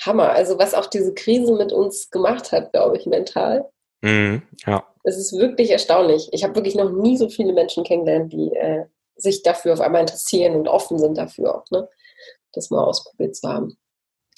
[0.04, 0.30] Hammer.
[0.30, 3.68] Also was auch diese Krise mit uns gemacht hat, glaube ich, mental.
[4.00, 4.84] Mhm, ja.
[5.04, 6.28] Es ist wirklich erstaunlich.
[6.32, 8.84] Ich habe wirklich noch nie so viele Menschen kennengelernt, die äh,
[9.16, 11.88] sich dafür auf einmal interessieren und offen sind dafür auch, ne?
[12.52, 13.76] das mal ausprobiert zu haben.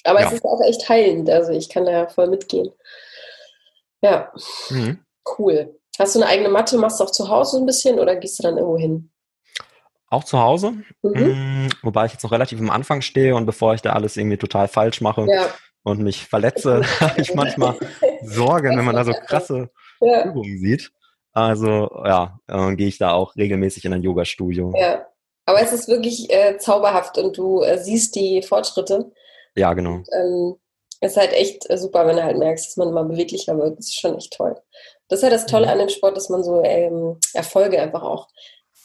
[0.05, 0.27] Aber ja.
[0.27, 1.29] es ist auch echt heilend.
[1.29, 2.71] Also ich kann da ja voll mitgehen.
[4.03, 4.33] Ja,
[4.71, 4.99] mhm.
[5.39, 5.79] cool.
[5.99, 6.79] Hast du eine eigene Matte?
[6.79, 9.11] Machst du auch zu Hause ein bisschen oder gehst du dann irgendwo hin?
[10.09, 11.67] Auch zu Hause, mhm.
[11.67, 14.39] mm, wobei ich jetzt noch relativ am Anfang stehe und bevor ich da alles irgendwie
[14.39, 15.47] total falsch mache ja.
[15.83, 17.77] Und mich verletze, habe ich manchmal
[18.23, 19.71] Sorge, wenn man da so krasse
[20.01, 20.25] ja.
[20.25, 20.91] Übungen sieht.
[21.33, 24.73] Also ja, äh, gehe ich da auch regelmäßig in ein Yoga-Studio.
[24.77, 25.07] Ja,
[25.47, 29.13] aber es ist wirklich äh, zauberhaft und du äh, siehst die Fortschritte.
[29.55, 29.95] Ja, genau.
[29.95, 30.57] Und, ähm,
[31.01, 33.79] ist halt echt äh, super, wenn du halt merkst, dass man immer beweglicher wird.
[33.79, 34.57] Das ist schon echt toll.
[35.09, 35.73] Das ist ja das Tolle mhm.
[35.73, 38.29] an dem Sport, dass man so ähm, Erfolge einfach auch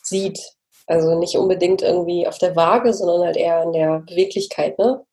[0.04, 0.40] sieht.
[0.88, 5.04] Also nicht unbedingt irgendwie auf der Waage, sondern halt eher in der Beweglichkeit, ne?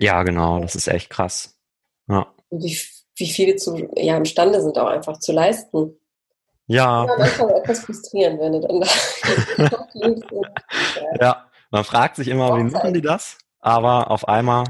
[0.00, 0.60] Ja, genau.
[0.60, 1.58] Das ist echt krass.
[2.08, 2.26] Ja.
[2.50, 2.76] Wie,
[3.16, 5.96] wie viele zu, ja, imstande sind auch einfach zu leisten.
[6.66, 7.04] Ja.
[7.04, 9.86] Ja, manchmal etwas frustrierend, wenn du dann da
[11.20, 11.50] ja.
[11.70, 13.38] man fragt sich immer, wie machen die das?
[13.58, 14.64] Aber auf einmal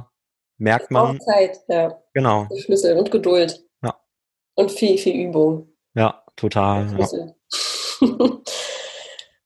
[0.56, 1.20] merkt man.
[1.20, 1.98] Auch Zeit, ja.
[2.14, 2.48] Genau.
[2.56, 3.62] Schlüssel und Geduld.
[3.82, 3.96] Ja.
[4.54, 5.68] Und viel, viel Übung.
[5.94, 6.86] Ja, total.
[6.98, 7.06] Ja.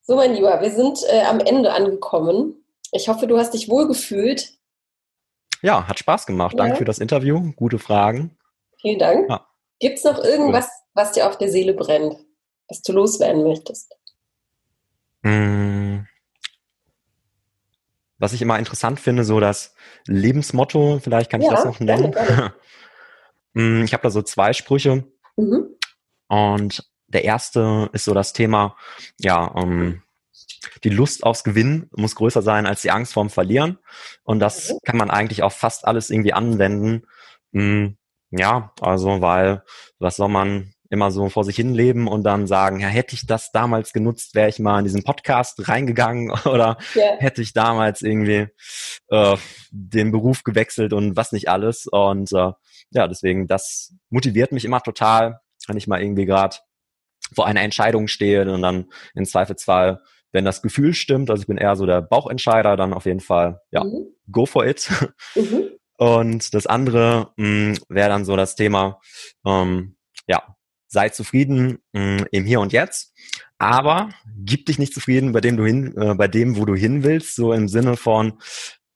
[0.03, 2.65] so, mein Lieber, wir sind äh, am Ende angekommen.
[2.93, 4.55] Ich hoffe, du hast dich wohlgefühlt.
[5.65, 6.55] Ja, hat Spaß gemacht.
[6.55, 6.65] Ja.
[6.65, 7.53] Danke für das Interview.
[7.57, 8.37] Gute Fragen.
[8.81, 9.29] Vielen Dank.
[9.29, 9.47] Ja.
[9.81, 12.17] Gibt es noch irgendwas, was dir auf der Seele brennt,
[12.69, 13.95] was du loswerden möchtest?
[15.23, 16.05] Mmh
[18.25, 19.75] was ich immer interessant finde, so das
[20.07, 22.13] Lebensmotto, vielleicht kann ich ja, das noch nennen.
[22.13, 22.55] Gerne, gerne.
[23.57, 25.05] Mm, ich habe da so zwei Sprüche.
[25.37, 25.77] Mhm.
[26.27, 28.77] Und der erste ist so das Thema,
[29.21, 30.03] ja, um, ähm,
[30.83, 33.79] die Lust aufs Gewinnen muss größer sein als die Angst vorm Verlieren.
[34.23, 34.79] Und das mhm.
[34.85, 37.07] kann man eigentlich auf fast alles irgendwie anwenden.
[37.53, 37.97] Mm,
[38.31, 39.63] ja, also weil,
[39.99, 43.27] was soll man immer so vor sich hin leben und dann sagen, ja, hätte ich
[43.27, 47.17] das damals genutzt, wäre ich mal in diesen Podcast reingegangen oder yeah.
[47.19, 48.49] hätte ich damals irgendwie
[49.09, 49.37] äh,
[49.71, 51.87] den Beruf gewechselt und was nicht alles.
[51.87, 52.53] Und äh,
[52.91, 56.57] ja, deswegen, das motiviert mich immer total, wenn ich mal irgendwie gerade
[57.35, 60.01] vor einer Entscheidung stehe und dann in Zweifelsfall,
[60.35, 63.61] wenn das Gefühl stimmt, also ich bin eher so der Bauchentscheider, dann auf jeden Fall,
[63.71, 64.09] ja, mhm.
[64.31, 64.91] go for it.
[65.37, 65.71] Mhm.
[65.97, 69.01] Und das andere mm, wäre dann so das Thema,
[69.47, 70.57] ähm, ja,
[70.89, 73.15] sei zufrieden mh, mm, im Hier und Jetzt,
[73.59, 74.11] aber
[74.45, 77.37] gib dich nicht zufrieden bei dem du hin, äh, bei dem, wo du hin willst,
[77.37, 78.41] so im Sinne von,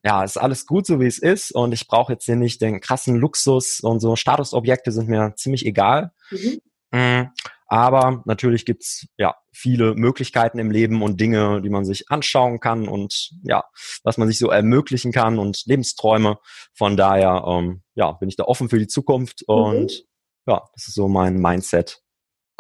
[0.04, 2.80] ja, ist alles gut so wie es ist und ich brauche jetzt hier nicht den
[2.80, 6.10] krassen Luxus und so Statusobjekte sind mir ziemlich egal.
[6.32, 6.60] Mhm.
[6.90, 7.26] Mm,
[7.68, 12.88] aber natürlich gibt's ja viele Möglichkeiten im Leben und Dinge, die man sich anschauen kann
[12.88, 13.64] und ja,
[14.04, 16.38] was man sich so ermöglichen kann und Lebensträume.
[16.74, 19.54] Von daher ähm, ja, bin ich da offen für die Zukunft mhm.
[19.54, 20.04] und
[20.46, 22.02] ja, das ist so mein Mindset.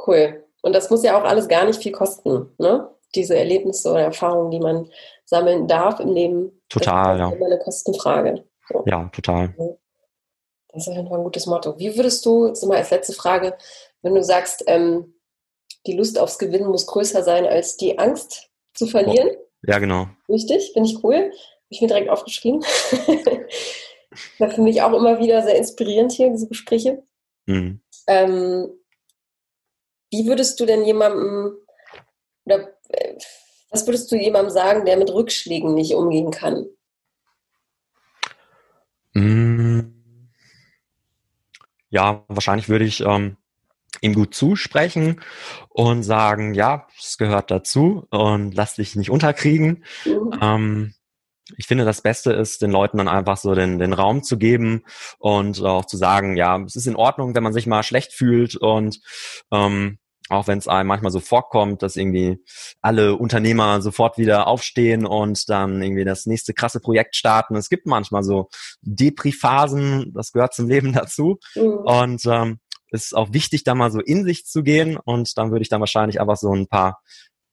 [0.06, 0.44] Cool.
[0.62, 2.90] Und das muss ja auch alles gar nicht viel kosten, ne?
[3.14, 4.90] Diese Erlebnisse oder Erfahrungen, die man
[5.24, 6.60] sammeln darf im Leben.
[6.68, 7.36] Total, das ja.
[7.36, 8.44] Immer eine Kostenfrage.
[8.68, 8.84] So.
[8.86, 9.54] Ja, total.
[10.68, 11.78] Das ist auf jeden Fall ein gutes Motto.
[11.78, 13.56] Wie würdest du, jetzt mal als letzte Frage,
[14.02, 15.14] wenn du sagst, ähm,
[15.86, 19.30] die Lust aufs Gewinnen muss größer sein als die Angst zu verlieren.
[19.62, 20.08] Ja, genau.
[20.28, 21.16] Richtig, finde ich cool.
[21.16, 21.32] Habe
[21.70, 22.62] ich mir direkt aufgeschrieben.
[24.38, 27.02] War für mich auch immer wieder sehr inspirierend hier, diese Gespräche.
[27.46, 27.80] Mhm.
[28.06, 28.70] Ähm,
[30.10, 31.58] wie würdest du denn jemandem,
[32.44, 33.14] oder äh,
[33.70, 36.66] was würdest du jemandem sagen, der mit Rückschlägen nicht umgehen kann?
[39.12, 39.80] Mm.
[41.90, 43.36] Ja, wahrscheinlich würde ich ähm,
[44.00, 45.20] ihm gut zusprechen
[45.68, 49.84] und sagen, ja, es gehört dazu und lass dich nicht unterkriegen.
[50.04, 50.38] Mhm.
[50.40, 50.94] Ähm,
[51.56, 54.84] ich finde, das Beste ist, den Leuten dann einfach so den, den Raum zu geben
[55.18, 58.56] und auch zu sagen, ja, es ist in Ordnung, wenn man sich mal schlecht fühlt
[58.56, 59.00] und
[59.50, 59.98] ähm,
[60.30, 62.38] auch wenn es einem manchmal so vorkommt, dass irgendwie
[62.82, 67.56] alle Unternehmer sofort wieder aufstehen und dann irgendwie das nächste krasse Projekt starten.
[67.56, 68.48] Es gibt manchmal so
[68.82, 71.38] Depri-Phasen, das gehört zum Leben dazu.
[71.54, 71.62] Mhm.
[71.62, 72.58] Und ähm,
[72.90, 75.80] ist auch wichtig, da mal so in sich zu gehen und dann würde ich dann
[75.80, 77.02] wahrscheinlich einfach so ein paar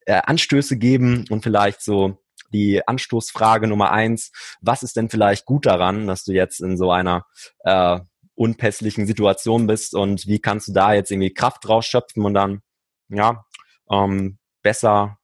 [0.06, 2.18] äh, Anstöße geben und vielleicht so
[2.54, 4.32] die Anstoßfrage Nummer eins,
[4.62, 7.26] was ist denn vielleicht gut daran, dass du jetzt in so einer
[7.64, 8.00] äh,
[8.36, 12.62] unpässlichen Situation bist und wie kannst du da jetzt irgendwie Kraft rausschöpfen und dann,
[13.10, 13.46] ja,
[13.90, 15.18] ähm, besser,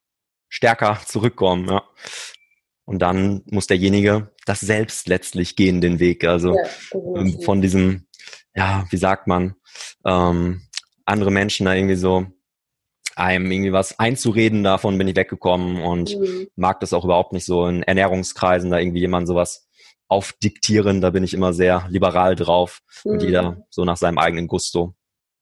[0.48, 1.82] stärker zurückkommen, ja.
[2.84, 6.24] Und dann muss derjenige das selbst letztlich gehen, den Weg.
[6.24, 6.64] Also ja,
[7.16, 8.06] ähm, von diesem,
[8.54, 9.54] ja, wie sagt man,
[10.04, 10.62] ähm,
[11.04, 12.26] andere Menschen da irgendwie so
[13.16, 16.48] einem irgendwie was einzureden, davon bin ich weggekommen und mhm.
[16.56, 19.68] mag das auch überhaupt nicht so in Ernährungskreisen, da irgendwie jemand sowas
[20.08, 23.12] aufdiktieren, da bin ich immer sehr liberal drauf mhm.
[23.12, 24.94] und jeder so nach seinem eigenen Gusto.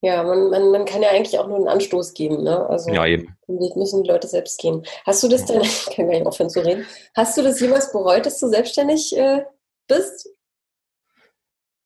[0.03, 2.67] Ja, man, man, man kann ja eigentlich auch nur einen Anstoß geben, ne?
[2.71, 3.37] Also ja, eben.
[3.47, 4.87] müssen die Leute selbst gehen.
[5.05, 7.93] Hast du das denn, ich kann gar nicht aufhören zu reden, hast du das jemals
[7.93, 9.45] bereut, dass du selbstständig äh,
[9.89, 10.31] bist?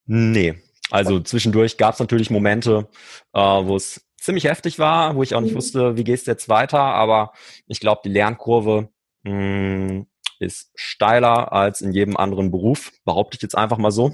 [0.06, 2.88] Nee, also zwischendurch gab es natürlich Momente,
[3.32, 5.58] äh, wo es ziemlich heftig war, wo ich auch nicht mhm.
[5.58, 6.80] wusste, wie gehst du jetzt weiter.
[6.80, 7.32] Aber
[7.66, 8.88] ich glaube, die Lernkurve
[9.22, 10.06] mh, hm,
[10.40, 14.12] ist steiler als in jedem anderen Beruf, behaupte ich jetzt einfach mal so.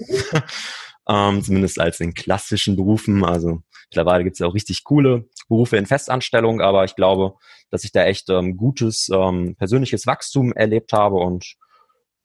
[1.09, 3.25] ähm, zumindest als in klassischen Berufen.
[3.25, 7.35] Also mittlerweile gibt es ja auch richtig coole Berufe in Festanstellung, aber ich glaube,
[7.71, 11.57] dass ich da echt ähm, gutes ähm, persönliches Wachstum erlebt habe und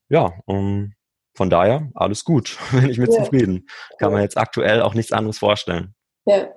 [0.10, 0.94] ja, ähm,
[1.36, 3.24] von daher, alles gut, bin ich mit ja.
[3.24, 3.68] zufrieden.
[4.00, 5.94] Kann man jetzt aktuell auch nichts anderes vorstellen.
[6.26, 6.48] Ja,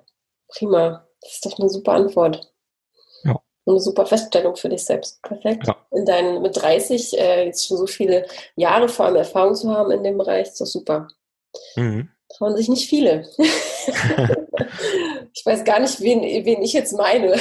[0.48, 1.04] prima.
[1.20, 2.52] Das ist doch eine super Antwort.
[3.24, 3.40] Ja.
[3.66, 5.20] Eine super Feststellung für dich selbst.
[5.22, 5.66] Perfekt.
[5.66, 5.76] Ja.
[5.90, 9.90] In deinen, mit 30 äh, jetzt schon so viele Jahre vor allem Erfahrung zu haben
[9.90, 11.08] in dem Bereich, ist doch super.
[11.74, 12.08] Mhm.
[12.28, 13.28] Trauen sich nicht viele.
[15.32, 17.30] ich weiß gar nicht, wen, wen ich jetzt meine.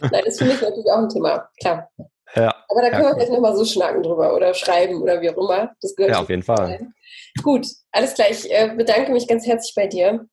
[0.00, 1.48] Nein, das finde ich natürlich auch ein Thema.
[1.58, 1.88] Klar.
[2.36, 5.30] Ja, Aber da können ja, wir vielleicht nochmal so schnacken drüber oder schreiben oder wie
[5.30, 5.74] auch immer.
[5.80, 6.66] Das gehört ja, auf jeden Fall.
[6.66, 6.94] Rein.
[7.42, 8.28] Gut, alles klar.
[8.30, 10.28] Ich äh, bedanke mich ganz herzlich bei dir.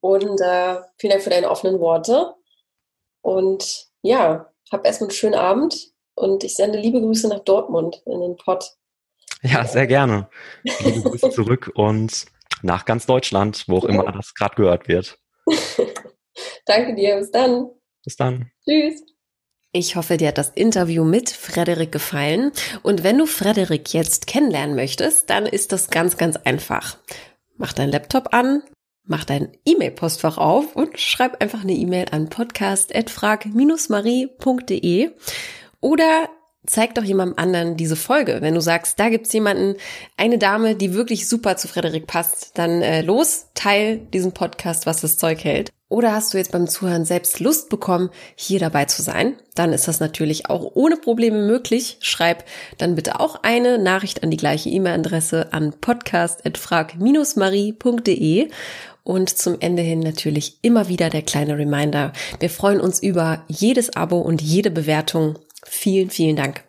[0.00, 2.34] Und äh, vielen Dank für deine offenen Worte.
[3.22, 8.20] Und ja, hab erstmal einen schönen Abend und ich sende liebe Grüße nach Dortmund in
[8.20, 8.72] den Pott.
[9.42, 10.28] Ja, sehr gerne.
[10.62, 12.26] Liebe Grüße zurück und
[12.62, 15.18] nach ganz Deutschland, wo auch immer das gerade gehört wird.
[16.66, 17.16] Danke dir.
[17.16, 17.70] Bis dann.
[18.04, 18.50] Bis dann.
[18.64, 19.02] Tschüss.
[19.76, 22.52] Ich hoffe, dir hat das Interview mit Frederik gefallen.
[22.84, 26.96] Und wenn du Frederik jetzt kennenlernen möchtest, dann ist das ganz, ganz einfach.
[27.56, 28.62] Mach dein Laptop an,
[29.02, 35.10] mach dein E-Mail-Postfach auf und schreib einfach eine E-Mail an podcast.frag-marie.de
[35.80, 36.28] oder
[36.66, 38.42] zeig doch jemandem anderen diese Folge.
[38.42, 39.74] Wenn du sagst, da gibt's jemanden,
[40.16, 45.00] eine Dame, die wirklich super zu Frederik passt, dann äh, los, teil diesen Podcast, was
[45.00, 45.72] das Zeug hält.
[45.94, 49.36] Oder hast du jetzt beim Zuhören selbst Lust bekommen, hier dabei zu sein?
[49.54, 51.98] Dann ist das natürlich auch ohne Probleme möglich.
[52.00, 52.42] Schreib
[52.78, 58.48] dann bitte auch eine Nachricht an die gleiche E-Mail-Adresse an podcast.frag-marie.de
[59.04, 62.12] und zum Ende hin natürlich immer wieder der kleine Reminder.
[62.40, 65.38] Wir freuen uns über jedes Abo und jede Bewertung.
[65.62, 66.64] Vielen, vielen Dank.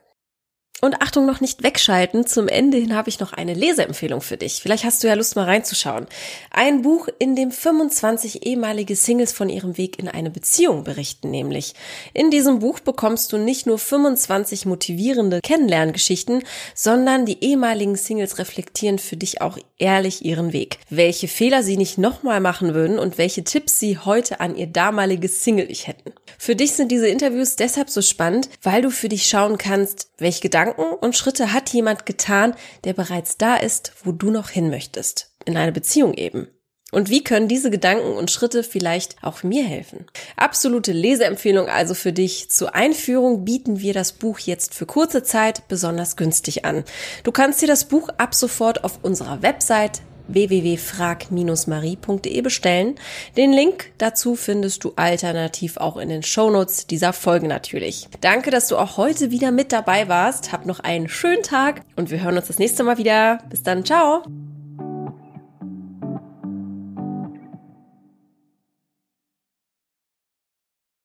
[0.82, 2.28] Und Achtung, noch nicht wegschalten.
[2.28, 4.60] Zum Ende hin habe ich noch eine Leseempfehlung für dich.
[4.62, 6.06] Vielleicht hast du ja Lust mal reinzuschauen.
[6.52, 11.76] Ein Buch, in dem 25 ehemalige Singles von ihrem Weg in eine Beziehung berichten, nämlich.
[12.14, 19.00] In diesem Buch bekommst du nicht nur 25 motivierende Kennenlerngeschichten, sondern die ehemaligen Singles reflektieren
[19.00, 20.80] für dich auch ehrlich ihren Weg.
[20.90, 25.42] Welche Fehler sie nicht nochmal machen würden und welche Tipps sie heute an ihr damaliges
[25.42, 26.12] Single-Ich hätten.
[26.38, 30.42] Für dich sind diese Interviews deshalb so spannend, weil du für dich schauen kannst, welche
[30.66, 32.56] Gedanken und Schritte hat jemand getan,
[32.86, 35.32] der bereits da ist, wo du noch hin möchtest.
[35.46, 36.48] In einer Beziehung eben.
[36.92, 40.06] Und wie können diese Gedanken und Schritte vielleicht auch mir helfen?
[40.38, 42.50] Absolute Leseempfehlung also für dich.
[42.50, 46.84] Zur Einführung bieten wir das Buch jetzt für kurze Zeit besonders günstig an.
[47.24, 52.96] Du kannst dir das Buch ab sofort auf unserer Website www.frag-marie.de bestellen.
[53.38, 58.08] Den Link dazu findest du alternativ auch in den Shownotes dieser Folge natürlich.
[58.22, 60.52] Danke, dass du auch heute wieder mit dabei warst.
[60.52, 63.40] Hab noch einen schönen Tag und wir hören uns das nächste Mal wieder.
[63.50, 64.24] Bis dann, ciao!